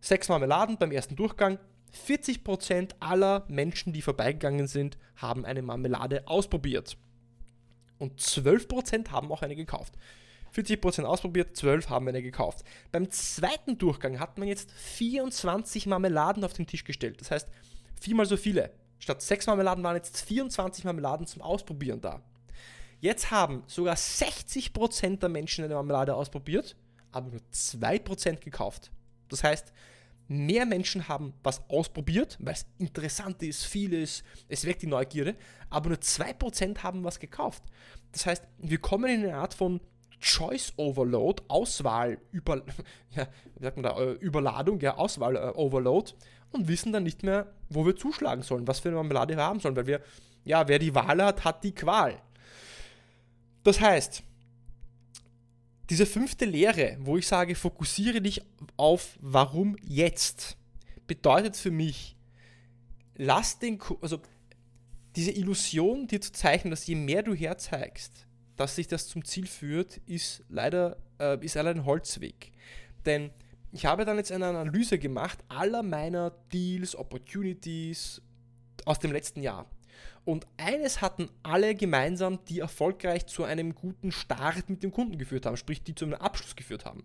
Sechs 0.00 0.28
Marmeladen 0.28 0.78
beim 0.78 0.92
ersten 0.92 1.16
Durchgang. 1.16 1.58
40% 2.06 2.90
aller 3.00 3.44
Menschen, 3.48 3.92
die 3.92 4.02
vorbeigegangen 4.02 4.66
sind, 4.66 4.98
haben 5.16 5.44
eine 5.44 5.62
Marmelade 5.62 6.28
ausprobiert. 6.28 6.96
Und 7.98 8.20
12% 8.20 9.10
haben 9.10 9.32
auch 9.32 9.42
eine 9.42 9.56
gekauft. 9.56 9.94
40% 10.54 11.04
ausprobiert, 11.04 11.56
12 11.56 11.88
haben 11.88 12.08
eine 12.08 12.22
gekauft. 12.22 12.64
Beim 12.92 13.10
zweiten 13.10 13.78
Durchgang 13.78 14.18
hat 14.18 14.38
man 14.38 14.48
jetzt 14.48 14.70
24 14.72 15.86
Marmeladen 15.86 16.44
auf 16.44 16.52
den 16.52 16.66
Tisch 16.66 16.84
gestellt. 16.84 17.20
Das 17.20 17.30
heißt, 17.30 17.48
viermal 18.00 18.26
so 18.26 18.36
viele. 18.36 18.72
Statt 18.98 19.22
6 19.22 19.46
Marmeladen 19.46 19.84
waren 19.84 19.96
jetzt 19.96 20.20
24 20.20 20.84
Marmeladen 20.84 21.26
zum 21.26 21.42
Ausprobieren 21.42 22.00
da. 22.00 22.22
Jetzt 23.00 23.30
haben 23.30 23.62
sogar 23.66 23.94
60% 23.94 25.18
der 25.18 25.28
Menschen 25.28 25.64
eine 25.64 25.74
Marmelade 25.74 26.14
ausprobiert, 26.14 26.76
aber 27.12 27.30
nur 27.30 27.40
2% 27.52 28.40
gekauft. 28.40 28.90
Das 29.28 29.44
heißt, 29.44 29.72
mehr 30.28 30.66
Menschen 30.66 31.08
haben 31.08 31.32
was 31.42 31.62
ausprobiert, 31.68 32.36
weil 32.40 32.54
es 32.54 32.66
interessant 32.78 33.42
ist, 33.42 33.64
viel 33.64 33.94
ist, 33.94 34.22
es 34.48 34.64
weckt 34.66 34.82
die 34.82 34.86
Neugierde, 34.86 35.36
aber 35.70 35.88
nur 35.88 35.98
2% 35.98 36.82
haben 36.82 37.02
was 37.04 37.18
gekauft. 37.18 37.62
Das 38.12 38.26
heißt, 38.26 38.44
wir 38.58 38.78
kommen 38.78 39.10
in 39.10 39.24
eine 39.24 39.36
Art 39.36 39.54
von 39.54 39.80
Choice 40.20 40.72
Overload, 40.76 41.42
Auswahl, 41.48 42.18
über, 42.32 42.56
ja, 43.10 43.26
wie 43.56 43.62
sagt 43.62 43.76
man 43.76 43.84
da, 43.84 43.98
äh, 43.98 44.12
Überladung, 44.14 44.80
ja, 44.80 44.96
Auswahl 44.96 45.36
äh, 45.36 45.52
Overload 45.54 46.12
und 46.50 46.68
wissen 46.68 46.92
dann 46.92 47.04
nicht 47.04 47.22
mehr, 47.22 47.46
wo 47.68 47.86
wir 47.86 47.96
zuschlagen 47.96 48.42
sollen, 48.42 48.66
was 48.66 48.80
für 48.80 48.88
eine 48.88 48.96
Marmelade 48.96 49.36
wir 49.36 49.42
haben 49.42 49.60
sollen, 49.60 49.76
weil 49.76 49.86
wir, 49.86 50.00
ja, 50.44 50.66
wer 50.68 50.78
die 50.78 50.94
Wahl 50.94 51.22
hat, 51.22 51.44
hat 51.44 51.64
die 51.64 51.74
Qual. 51.74 52.20
Das 53.64 53.80
heißt, 53.80 54.22
diese 55.90 56.06
fünfte 56.06 56.44
Lehre, 56.44 56.98
wo 57.00 57.16
ich 57.16 57.26
sage, 57.26 57.54
fokussiere 57.54 58.20
dich 58.20 58.42
auf 58.76 59.18
warum 59.20 59.76
jetzt, 59.82 60.56
bedeutet 61.06 61.56
für 61.56 61.70
mich, 61.70 62.16
lass 63.16 63.58
den, 63.58 63.78
also 64.02 64.20
diese 65.16 65.32
Illusion 65.32 66.06
dir 66.06 66.20
zu 66.20 66.32
zeichnen, 66.32 66.70
dass 66.70 66.86
je 66.86 66.94
mehr 66.94 67.22
du 67.22 67.34
herzeigst, 67.34 68.26
dass 68.56 68.76
sich 68.76 68.86
das 68.86 69.08
zum 69.08 69.24
Ziel 69.24 69.46
führt, 69.46 69.98
ist 70.06 70.44
leider, 70.48 70.98
äh, 71.18 71.42
ist 71.44 71.54
leider 71.54 71.70
ein 71.70 71.86
Holzweg. 71.86 72.52
Denn 73.06 73.30
ich 73.72 73.86
habe 73.86 74.04
dann 74.04 74.16
jetzt 74.16 74.32
eine 74.32 74.46
Analyse 74.46 74.98
gemacht 74.98 75.38
aller 75.48 75.82
meiner 75.82 76.30
Deals, 76.52 76.96
Opportunities 76.96 78.20
aus 78.84 78.98
dem 78.98 79.12
letzten 79.12 79.42
Jahr. 79.42 79.70
Und 80.24 80.46
eines 80.56 81.00
hatten 81.00 81.30
alle 81.42 81.74
gemeinsam, 81.74 82.44
die 82.46 82.60
erfolgreich 82.60 83.26
zu 83.26 83.44
einem 83.44 83.74
guten 83.74 84.12
Start 84.12 84.68
mit 84.68 84.82
dem 84.82 84.92
Kunden 84.92 85.18
geführt 85.18 85.46
haben, 85.46 85.56
sprich 85.56 85.82
die 85.82 85.94
zu 85.94 86.04
einem 86.04 86.14
Abschluss 86.14 86.54
geführt 86.54 86.84
haben. 86.84 87.04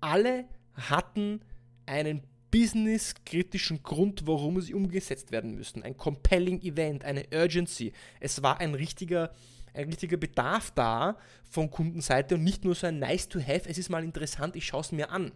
Alle 0.00 0.44
hatten 0.74 1.40
einen 1.86 2.22
businesskritischen 2.50 3.82
Grund, 3.82 4.26
warum 4.26 4.60
sie 4.60 4.74
umgesetzt 4.74 5.32
werden 5.32 5.54
müssen. 5.54 5.82
Ein 5.82 5.96
compelling 5.96 6.60
Event, 6.62 7.04
eine 7.04 7.24
Urgency. 7.32 7.92
Es 8.20 8.42
war 8.42 8.60
ein 8.60 8.74
richtiger, 8.74 9.34
ein 9.74 9.86
richtiger 9.88 10.16
Bedarf 10.16 10.70
da 10.74 11.18
von 11.50 11.70
Kundenseite 11.70 12.36
und 12.36 12.44
nicht 12.44 12.64
nur 12.64 12.74
so 12.74 12.86
ein 12.86 12.98
nice 12.98 13.28
to 13.28 13.40
have, 13.40 13.68
es 13.68 13.78
ist 13.78 13.90
mal 13.90 14.04
interessant, 14.04 14.56
ich 14.56 14.66
schaue 14.66 14.80
es 14.80 14.92
mir 14.92 15.10
an. 15.10 15.32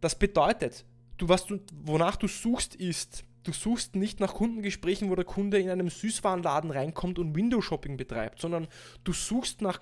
Das 0.00 0.18
bedeutet, 0.18 0.84
du, 1.16 1.28
was 1.28 1.46
du, 1.46 1.60
wonach 1.82 2.16
du 2.16 2.28
suchst, 2.28 2.74
ist, 2.74 3.24
du 3.46 3.52
suchst 3.52 3.96
nicht 3.96 4.20
nach 4.20 4.34
Kundengesprächen, 4.34 5.10
wo 5.10 5.14
der 5.14 5.24
Kunde 5.24 5.58
in 5.58 5.70
einem 5.70 5.88
Süßwarenladen 5.88 6.70
reinkommt 6.70 7.18
und 7.18 7.34
Window-Shopping 7.34 7.96
betreibt, 7.96 8.40
sondern 8.40 8.68
du 9.04 9.12
suchst 9.12 9.62
nach, 9.62 9.80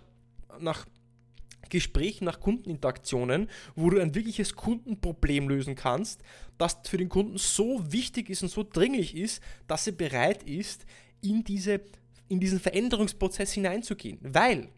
nach 0.60 0.86
Gesprächen, 1.70 2.24
nach 2.26 2.40
Kundeninteraktionen, 2.40 3.48
wo 3.74 3.90
du 3.90 4.00
ein 4.00 4.14
wirkliches 4.14 4.54
Kundenproblem 4.54 5.48
lösen 5.48 5.74
kannst, 5.74 6.22
das 6.58 6.78
für 6.84 6.98
den 6.98 7.08
Kunden 7.08 7.38
so 7.38 7.80
wichtig 7.90 8.30
ist 8.30 8.42
und 8.42 8.50
so 8.50 8.62
dringlich 8.62 9.16
ist, 9.16 9.42
dass 9.66 9.86
er 9.86 9.94
bereit 9.94 10.42
ist, 10.42 10.84
in, 11.22 11.42
diese, 11.42 11.80
in 12.28 12.38
diesen 12.38 12.60
Veränderungsprozess 12.60 13.52
hineinzugehen. 13.52 14.18
Weil 14.22 14.68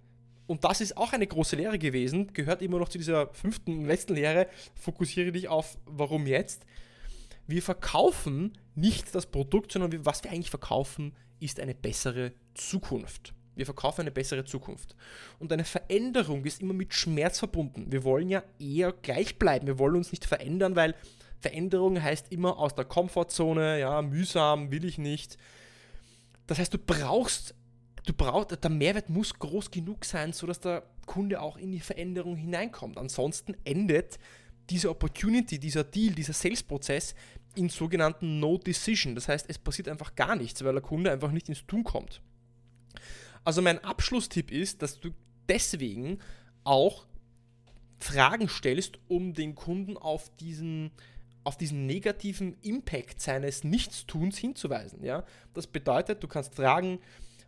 und 0.47 0.63
das 0.63 0.81
ist 0.81 0.97
auch 0.97 1.13
eine 1.13 1.27
große 1.27 1.57
Lehre 1.57 1.77
gewesen, 1.77 2.33
gehört 2.33 2.63
immer 2.63 2.79
noch 2.79 2.89
zu 2.89 2.99
dieser 2.99 3.35
fünften 3.35 3.79
und 3.79 3.85
letzten 3.87 4.15
Lehre, 4.15 4.47
fokussiere 4.77 5.33
dich 5.33 5.49
auf 5.49 5.77
warum 5.87 6.27
jetzt. 6.27 6.65
Wir 7.49 7.63
verkaufen 7.63 8.53
nicht 8.77 9.15
das 9.15 9.27
Produkt, 9.27 9.73
sondern 9.73 10.05
was 10.05 10.23
wir 10.23 10.31
eigentlich 10.31 10.51
verkaufen, 10.51 11.15
ist 11.41 11.61
eine 11.61 11.75
bessere 11.75 12.33
Zukunft. 12.55 13.35
Wir 13.55 13.65
verkaufen 13.65 14.03
eine 14.03 14.11
bessere 14.11 14.45
Zukunft. 14.45 14.95
Und 15.39 15.53
eine 15.53 15.65
Veränderung 15.65 16.45
ist 16.45 16.61
immer 16.61 16.75
mit 16.75 16.93
Schmerz 16.93 17.39
verbunden. 17.39 17.91
Wir 17.91 18.05
wollen 18.05 18.29
ja 18.29 18.43
eher 18.59 18.93
gleich 18.93 19.39
bleiben. 19.39 19.67
Wir 19.67 19.79
wollen 19.79 19.97
uns 19.97 20.13
nicht 20.13 20.27
verändern, 20.27 20.77
weil 20.77 20.95
Veränderung 21.41 22.03
heißt 22.03 22.31
immer 22.31 22.59
aus 22.59 22.75
der 22.75 22.85
Komfortzone, 22.85 23.81
ja, 23.81 24.03
mühsam, 24.03 24.71
will 24.71 24.85
ich 24.85 24.99
nicht. 24.99 25.39
Das 26.47 26.59
heißt, 26.59 26.75
du 26.75 26.79
brauchst 26.79 27.55
du 28.07 28.13
brauchst, 28.13 28.63
der 28.63 28.71
Mehrwert 28.71 29.11
muss 29.11 29.35
groß 29.35 29.71
genug 29.71 30.05
sein, 30.05 30.33
sodass 30.33 30.61
der 30.61 30.85
Kunde 31.05 31.41
auch 31.41 31.57
in 31.57 31.73
die 31.73 31.81
Veränderung 31.81 32.37
hineinkommt. 32.37 32.99
Ansonsten 32.99 33.57
endet 33.65 34.19
diese 34.71 34.91
Opportunity, 34.91 35.59
dieser 35.59 35.85
Deal, 35.85 36.15
dieser 36.15 36.33
Sales-Prozess 36.33 37.15
in 37.55 37.69
sogenannten 37.69 38.41
No 38.41 38.59
Decision. 38.59 39.15
Das 39.15 39.29
heißt, 39.29 39.47
es 39.49 39.59
passiert 39.59 39.89
einfach 39.89 40.15
gar 40.15 40.37
nichts, 40.37 40.63
weil 40.65 40.73
der 40.73 40.83
Kunde 40.83 41.11
einfach 41.11 41.33
nicht 41.33 41.49
ins 41.49 41.67
Tun 41.67 41.85
kommt. 41.85 42.21
Also 43.45 43.63
mein 43.63 43.83
Abschlusstipp 43.83 44.51
ist, 44.51 44.83
dass 44.83 44.99
du 44.99 45.11
deswegen 45.49 46.19
auch 46.65 47.07
Fragen 47.99 48.49
stellst, 48.49 48.99
um 49.09 49.35
den 49.35 49.55
Kunden 49.55 49.97
auf 49.97 50.35
diesen 50.37 50.91
auf 51.47 51.57
diesen 51.57 51.87
negativen 51.87 52.57
Impact 52.63 53.21
seines 53.21 53.63
Nichtstuns 53.63 54.37
hinzuweisen. 54.37 55.05
Ja? 55.05 55.25
Das 55.55 55.69
bedeutet, 55.69 56.21
du 56.21 56.27
kannst 56.27 56.57
fragen, 56.57 56.99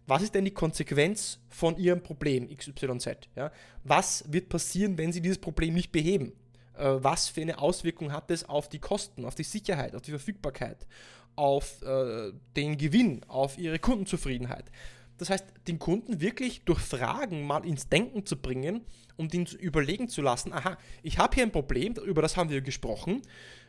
was 0.07 0.23
ist 0.23 0.37
denn 0.37 0.45
die 0.45 0.53
Konsequenz 0.53 1.41
von 1.49 1.77
Ihrem 1.77 2.01
Problem 2.01 2.49
XYZ? 2.49 3.29
Ja? 3.35 3.51
Was 3.83 4.25
wird 4.33 4.49
passieren, 4.49 4.97
wenn 4.97 5.13
Sie 5.13 5.21
dieses 5.21 5.39
Problem 5.39 5.75
nicht 5.75 5.91
beheben? 5.91 6.33
Äh, 6.79 7.03
was 7.03 7.29
für 7.29 7.43
eine 7.43 7.59
Auswirkung 7.59 8.13
hat 8.13 8.31
es 8.31 8.49
auf 8.49 8.69
die 8.69 8.79
Kosten, 8.79 9.25
auf 9.25 9.35
die 9.35 9.43
Sicherheit, 9.43 9.95
auf 9.95 10.03
die 10.03 10.13
Verfügbarkeit, 10.13 10.87
auf 11.35 11.83
äh, 11.83 12.33
den 12.57 12.79
Gewinn, 12.79 13.25
auf 13.27 13.59
Ihre 13.59 13.79
Kundenzufriedenheit? 13.79 14.71
Das 15.19 15.31
heißt, 15.31 15.45
den 15.67 15.81
Kunden 15.81 16.21
wirklich 16.21 16.63
durch 16.65 16.79
Fragen 16.79 17.45
mal 17.45 17.67
ins 17.67 17.89
Denken 17.89 18.25
zu 18.25 18.37
bringen 18.37 18.83
und 19.17 19.35
ihn 19.35 19.47
überlegen 19.59 20.09
zu 20.09 20.23
lassen, 20.23 20.53
aha, 20.53 20.79
ich 21.03 21.19
habe 21.19 21.35
hier 21.35 21.43
ein 21.43 21.51
Problem, 21.51 21.95
über 21.95 22.23
das 22.23 22.37
haben 22.37 22.51
wir 22.51 22.61
gesprochen, 22.61 23.23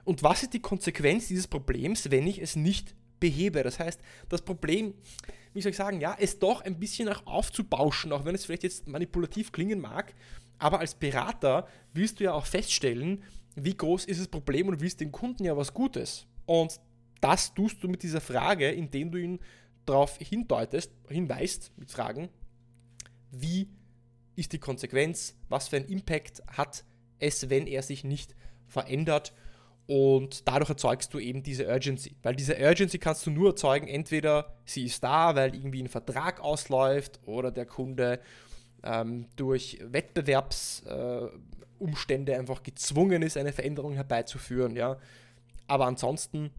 und 0.04 0.22
was 0.24 0.44
ist 0.44 0.54
die 0.54 0.62
Konsequenz 0.62 1.28
dieses 1.28 1.48
Problems, 1.48 2.12
wenn 2.12 2.28
ich 2.28 2.40
es 2.40 2.56
nicht 2.56 2.96
behebe? 3.20 3.64
Das 3.64 3.80
heißt, 3.80 4.00
das 4.30 4.44
Problem, 4.44 4.94
wie 5.54 5.62
soll 5.62 5.72
ich 5.72 5.78
sagen, 5.78 6.00
ja, 6.00 6.16
es 6.20 6.38
doch 6.38 6.62
ein 6.62 6.80
bisschen 6.80 7.10
auch 7.10 7.26
aufzubauschen, 7.26 8.12
auch 8.12 8.26
wenn 8.26 8.36
es 8.36 8.46
vielleicht 8.46 8.64
jetzt 8.64 8.88
manipulativ 8.88 9.52
klingen 9.52 9.80
mag, 9.80 10.14
aber 10.60 10.80
als 10.80 10.94
Berater 10.94 11.68
willst 11.94 12.20
du 12.20 12.26
ja 12.26 12.34
auch 12.34 12.46
feststellen, 12.46 13.24
wie 13.56 13.76
groß 13.76 14.06
ist 14.06 14.20
das 14.20 14.28
Problem 14.28 14.68
und 14.68 14.82
willst 14.82 15.00
den 15.00 15.12
Kunden 15.12 15.44
ja 15.44 15.58
was 15.58 15.74
Gutes. 15.74 16.28
Und 16.46 16.80
das 17.22 17.54
tust 17.54 17.84
du 17.84 17.88
mit 17.88 18.04
dieser 18.04 18.22
Frage, 18.22 18.70
indem 18.70 19.12
du 19.12 19.18
ihn 19.18 19.40
darauf 19.86 20.18
hindeutest, 20.18 20.92
hinweist 21.10 21.72
mit 21.78 21.92
Fragen, 21.92 22.30
wie 23.32 23.70
ist 24.36 24.54
die 24.54 24.60
Konsequenz, 24.60 25.36
was 25.50 25.68
für 25.68 25.78
einen 25.78 25.90
Impact 25.90 26.44
hat 26.48 26.86
es, 27.20 27.50
wenn 27.50 27.68
er 27.68 27.82
sich 27.82 28.04
nicht 28.04 28.36
verändert 28.68 29.34
und 29.90 30.48
dadurch 30.48 30.70
erzeugst 30.70 31.14
du 31.16 31.20
eben 31.20 31.42
diese 31.42 31.68
Urgency. 31.68 32.16
Weil 32.22 32.36
diese 32.36 32.56
Urgency 32.58 33.00
kannst 33.00 33.26
du 33.26 33.32
nur 33.32 33.50
erzeugen, 33.50 33.88
entweder 33.88 34.56
sie 34.64 34.86
ist 34.86 35.04
da, 35.04 35.36
weil 35.36 35.56
irgendwie 35.56 35.82
ein 35.82 35.90
Vertrag 35.90 36.40
ausläuft 36.42 37.20
oder 37.26 37.52
der 37.52 37.66
Kunde 37.66 38.20
ähm, 38.84 39.28
durch 39.36 39.80
Wettbewerbsumstände 39.82 42.34
äh, 42.34 42.36
einfach 42.36 42.64
gezwungen 42.64 43.22
ist, 43.22 43.38
eine 43.38 43.54
Veränderung 43.54 43.94
herbeizuführen. 43.94 44.76
Ja. 44.76 44.98
Aber 45.68 45.86
ansonsten 45.86 46.50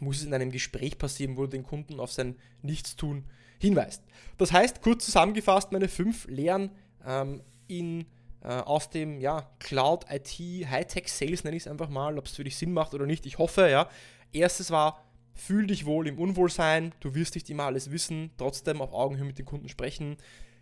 muss 0.00 0.18
es 0.18 0.24
in 0.24 0.34
einem 0.34 0.50
Gespräch 0.50 0.98
passieren, 0.98 1.36
wo 1.36 1.42
du 1.42 1.48
den 1.48 1.62
Kunden 1.62 2.00
auf 2.00 2.12
sein 2.12 2.36
Nichtstun 2.62 3.24
hinweist. 3.58 4.02
Das 4.36 4.52
heißt, 4.52 4.82
kurz 4.82 5.06
zusammengefasst, 5.06 5.72
meine 5.72 5.88
fünf 5.88 6.26
Lehren 6.28 6.70
ähm, 7.06 7.42
in, 7.68 8.06
äh, 8.42 8.48
aus 8.48 8.90
dem 8.90 9.20
ja, 9.20 9.50
Cloud 9.58 10.06
IT 10.10 10.68
Hightech 10.68 11.10
Sales, 11.10 11.44
nenne 11.44 11.56
ich 11.56 11.64
es 11.64 11.68
einfach 11.68 11.88
mal, 11.88 12.18
ob 12.18 12.26
es 12.26 12.36
für 12.36 12.44
dich 12.44 12.56
Sinn 12.56 12.72
macht 12.72 12.94
oder 12.94 13.06
nicht. 13.06 13.26
Ich 13.26 13.38
hoffe, 13.38 13.68
ja. 13.68 13.88
Erstes 14.32 14.70
war, 14.70 15.04
fühl 15.34 15.66
dich 15.66 15.86
wohl 15.86 16.06
im 16.06 16.18
Unwohlsein, 16.18 16.92
du 17.00 17.14
wirst 17.14 17.34
nicht 17.34 17.48
immer 17.48 17.64
alles 17.64 17.90
wissen, 17.90 18.30
trotzdem 18.36 18.80
auf 18.80 18.92
Augenhöhe 18.92 19.24
mit 19.24 19.38
den 19.38 19.46
Kunden 19.46 19.68
sprechen. 19.68 20.16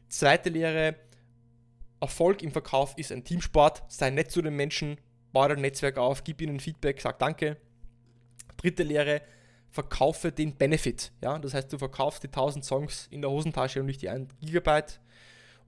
Zweite 0.08 0.50
Lehre, 0.50 0.96
Erfolg 2.00 2.42
im 2.42 2.52
Verkauf 2.52 2.96
ist 2.98 3.12
ein 3.12 3.24
Teamsport, 3.24 3.82
sei 3.88 4.10
nett 4.10 4.30
zu 4.30 4.42
den 4.42 4.54
Menschen, 4.54 4.98
baue 5.32 5.48
dein 5.48 5.60
Netzwerk 5.60 5.96
auf, 5.96 6.22
gib 6.24 6.40
ihnen 6.40 6.60
Feedback, 6.60 7.00
sag 7.00 7.18
Danke. 7.18 7.56
Dritte 8.56 8.82
Lehre, 8.82 9.22
verkaufe 9.70 10.30
den 10.30 10.54
Benefit. 10.56 11.12
Ja? 11.20 11.38
Das 11.38 11.54
heißt, 11.54 11.72
du 11.72 11.78
verkaufst 11.78 12.22
die 12.22 12.28
1000 12.28 12.64
Songs 12.64 13.08
in 13.10 13.22
der 13.22 13.30
Hosentasche 13.30 13.80
und 13.80 13.86
nicht 13.86 14.02
die 14.02 14.08
1 14.08 14.34
Gigabyte 14.40 15.00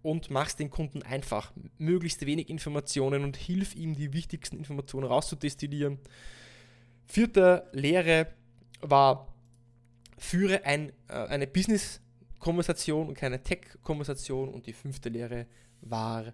und 0.03 0.31
machst 0.31 0.61
den 0.61 0.71
Kunden 0.71 1.03
einfach. 1.03 1.53
Möglichst 1.79 2.25
wenig 2.25 2.49
Informationen 2.49 3.25
und 3.25 3.37
hilf 3.37 3.75
ihm, 3.75 3.97
die 3.97 4.13
wichtigsten 4.13 4.57
Informationen 4.57 5.07
rauszudestillieren. 5.07 5.99
Vierte 7.07 7.69
Lehre 7.73 8.29
war, 8.81 9.35
führe 10.19 10.65
ein, 10.65 10.93
äh, 11.09 11.15
eine 11.15 11.47
Business-Konversation 12.37 13.09
und 13.09 13.15
keine 13.15 13.43
Tech-Konversation. 13.43 14.49
Und 14.49 14.67
die 14.67 14.73
fünfte 14.73 15.09
Lehre 15.09 15.47
war 15.81 16.33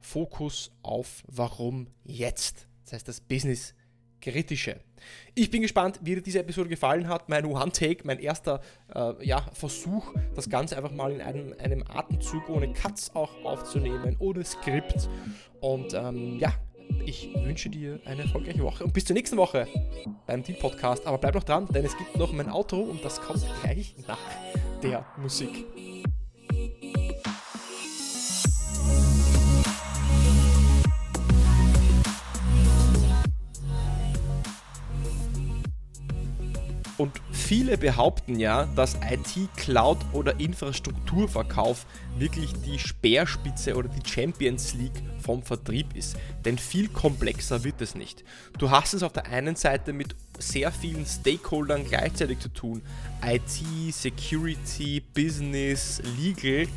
Fokus 0.00 0.72
auf 0.82 1.22
Warum 1.26 1.88
jetzt. 2.04 2.66
Das 2.84 2.94
heißt, 2.94 3.08
das 3.08 3.20
Business 3.20 3.74
kritische. 4.20 4.80
Ich 5.34 5.50
bin 5.50 5.62
gespannt, 5.62 5.98
wie 6.02 6.14
dir 6.14 6.22
diese 6.22 6.40
Episode 6.40 6.68
gefallen 6.68 7.08
hat. 7.08 7.28
Mein 7.28 7.46
One-Take, 7.46 8.06
mein 8.06 8.18
erster 8.18 8.60
äh, 8.94 9.24
ja, 9.24 9.40
Versuch, 9.52 10.12
das 10.34 10.50
Ganze 10.50 10.76
einfach 10.76 10.92
mal 10.92 11.12
in 11.12 11.22
einem, 11.22 11.54
einem 11.58 11.84
Atemzug 11.88 12.48
ohne 12.50 12.72
Cuts 12.72 13.14
auch 13.14 13.30
aufzunehmen, 13.44 14.16
ohne 14.18 14.44
Skript. 14.44 15.08
Und 15.60 15.94
ähm, 15.94 16.38
ja, 16.38 16.52
ich 17.06 17.32
wünsche 17.34 17.70
dir 17.70 18.00
eine 18.04 18.22
erfolgreiche 18.22 18.62
Woche 18.62 18.84
und 18.84 18.92
bis 18.92 19.04
zur 19.06 19.14
nächsten 19.14 19.36
Woche 19.38 19.66
beim 20.26 20.42
Team 20.42 20.56
Podcast. 20.58 21.06
Aber 21.06 21.16
bleib 21.16 21.34
noch 21.34 21.44
dran, 21.44 21.66
denn 21.68 21.84
es 21.84 21.96
gibt 21.96 22.16
noch 22.16 22.32
mein 22.32 22.50
Outro 22.50 22.80
und 22.80 23.02
das 23.02 23.20
kommt 23.22 23.44
gleich 23.62 23.94
nach 24.06 24.18
der 24.82 25.04
Musik. 25.16 25.66
Viele 37.50 37.76
behaupten 37.76 38.38
ja, 38.38 38.66
dass 38.76 38.94
IT, 38.94 39.48
Cloud 39.56 39.98
oder 40.12 40.38
Infrastrukturverkauf 40.38 41.84
wirklich 42.16 42.52
die 42.64 42.78
Speerspitze 42.78 43.74
oder 43.74 43.88
die 43.88 44.08
Champions 44.08 44.74
League 44.74 45.02
vom 45.20 45.42
Vertrieb 45.42 45.96
ist. 45.96 46.14
Denn 46.44 46.58
viel 46.58 46.86
komplexer 46.86 47.64
wird 47.64 47.80
es 47.80 47.96
nicht. 47.96 48.22
Du 48.56 48.70
hast 48.70 48.94
es 48.94 49.02
auf 49.02 49.12
der 49.12 49.26
einen 49.26 49.56
Seite 49.56 49.92
mit 49.92 50.14
sehr 50.38 50.70
vielen 50.70 51.04
Stakeholdern 51.04 51.84
gleichzeitig 51.84 52.38
zu 52.38 52.50
tun. 52.50 52.82
IT, 53.26 53.92
Security, 53.92 55.02
Business, 55.12 56.00
Legal 56.20 56.68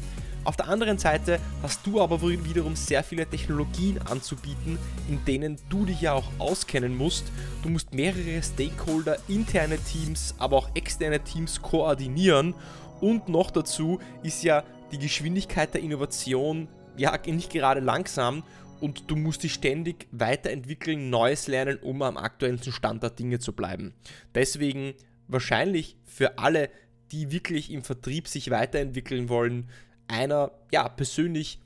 auf 0.44 0.58
der 0.58 0.68
anderen 0.68 0.98
Seite 0.98 1.40
hast 1.62 1.86
du 1.86 2.02
aber 2.02 2.22
wiederum 2.22 2.76
sehr 2.76 3.04
viele 3.04 3.26
Technologien 3.26 4.00
anzubieten, 4.02 4.78
in 5.08 5.24
denen 5.26 5.58
du 5.70 5.86
dich 5.86 6.02
ja 6.02 6.14
auch 6.14 6.30
auskennen 6.40 6.96
musst. 6.96 7.32
Du 7.62 7.70
musst 7.70 7.94
mehrere 7.94 8.42
Stakeholder, 8.44 9.18
interne 9.28 9.78
Teams, 9.78 10.36
aber 10.40 10.58
auch 10.58 10.70
externe 10.76 11.24
Teams 11.24 11.62
koordinieren. 11.62 12.56
Und 13.00 13.30
noch 13.30 13.52
dazu 13.52 14.00
ist 14.22 14.44
ja 14.44 14.64
die 14.92 15.00
Geschwindigkeit 15.00 15.74
der 15.74 15.82
Innovation 15.82 16.68
ja 16.98 17.18
nicht 17.26 17.52
gerade 17.52 17.80
langsam 17.80 18.44
und 18.80 19.10
du 19.10 19.16
musst 19.16 19.44
dich 19.44 19.54
ständig 19.54 20.08
weiterentwickeln, 20.12 21.10
Neues 21.10 21.48
lernen, 21.48 21.78
um 21.78 22.02
am 22.02 22.18
aktuellen 22.18 22.62
Stand 22.62 23.02
der 23.02 23.12
Dinge 23.12 23.40
zu 23.40 23.54
bleiben. 23.54 23.94
Deswegen 24.36 24.94
wahrscheinlich 25.28 25.96
für 26.04 26.38
alle, 26.38 26.70
die 27.14 27.32
wirklich 27.32 27.72
im 27.72 27.84
Vertrieb 27.84 28.28
sich 28.28 28.52
weiterentwickeln 28.52 29.30
wollen, 29.30 29.70
einer, 30.08 30.52
ja, 30.72 30.88
persönlich 30.90 31.60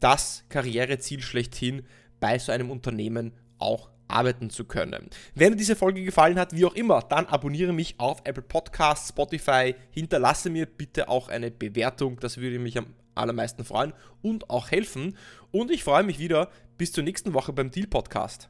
das 0.00 0.44
Karriereziel 0.48 1.20
schlechthin 1.22 1.82
bei 2.20 2.38
so 2.38 2.52
einem 2.52 2.70
Unternehmen 2.70 3.32
auch 3.58 3.90
arbeiten 4.08 4.50
zu 4.50 4.64
können. 4.64 5.08
Wenn 5.34 5.52
dir 5.52 5.58
diese 5.58 5.76
Folge 5.76 6.02
gefallen 6.02 6.38
hat, 6.38 6.54
wie 6.54 6.64
auch 6.64 6.74
immer, 6.74 7.00
dann 7.02 7.26
abonniere 7.26 7.72
mich 7.72 7.94
auf 7.98 8.20
Apple 8.24 8.42
Podcasts, 8.42 9.10
Spotify, 9.10 9.74
hinterlasse 9.90 10.50
mir 10.50 10.66
bitte 10.66 11.08
auch 11.08 11.28
eine 11.28 11.50
Bewertung, 11.50 12.18
das 12.20 12.38
würde 12.38 12.58
mich 12.58 12.76
am 12.76 12.86
allermeisten 13.14 13.64
freuen 13.64 13.92
und 14.22 14.50
auch 14.50 14.70
helfen. 14.70 15.16
Und 15.52 15.70
ich 15.70 15.84
freue 15.84 16.02
mich 16.02 16.18
wieder 16.18 16.50
bis 16.76 16.92
zur 16.92 17.04
nächsten 17.04 17.34
Woche 17.34 17.52
beim 17.52 17.70
Deal 17.70 17.86
Podcast. 17.86 18.49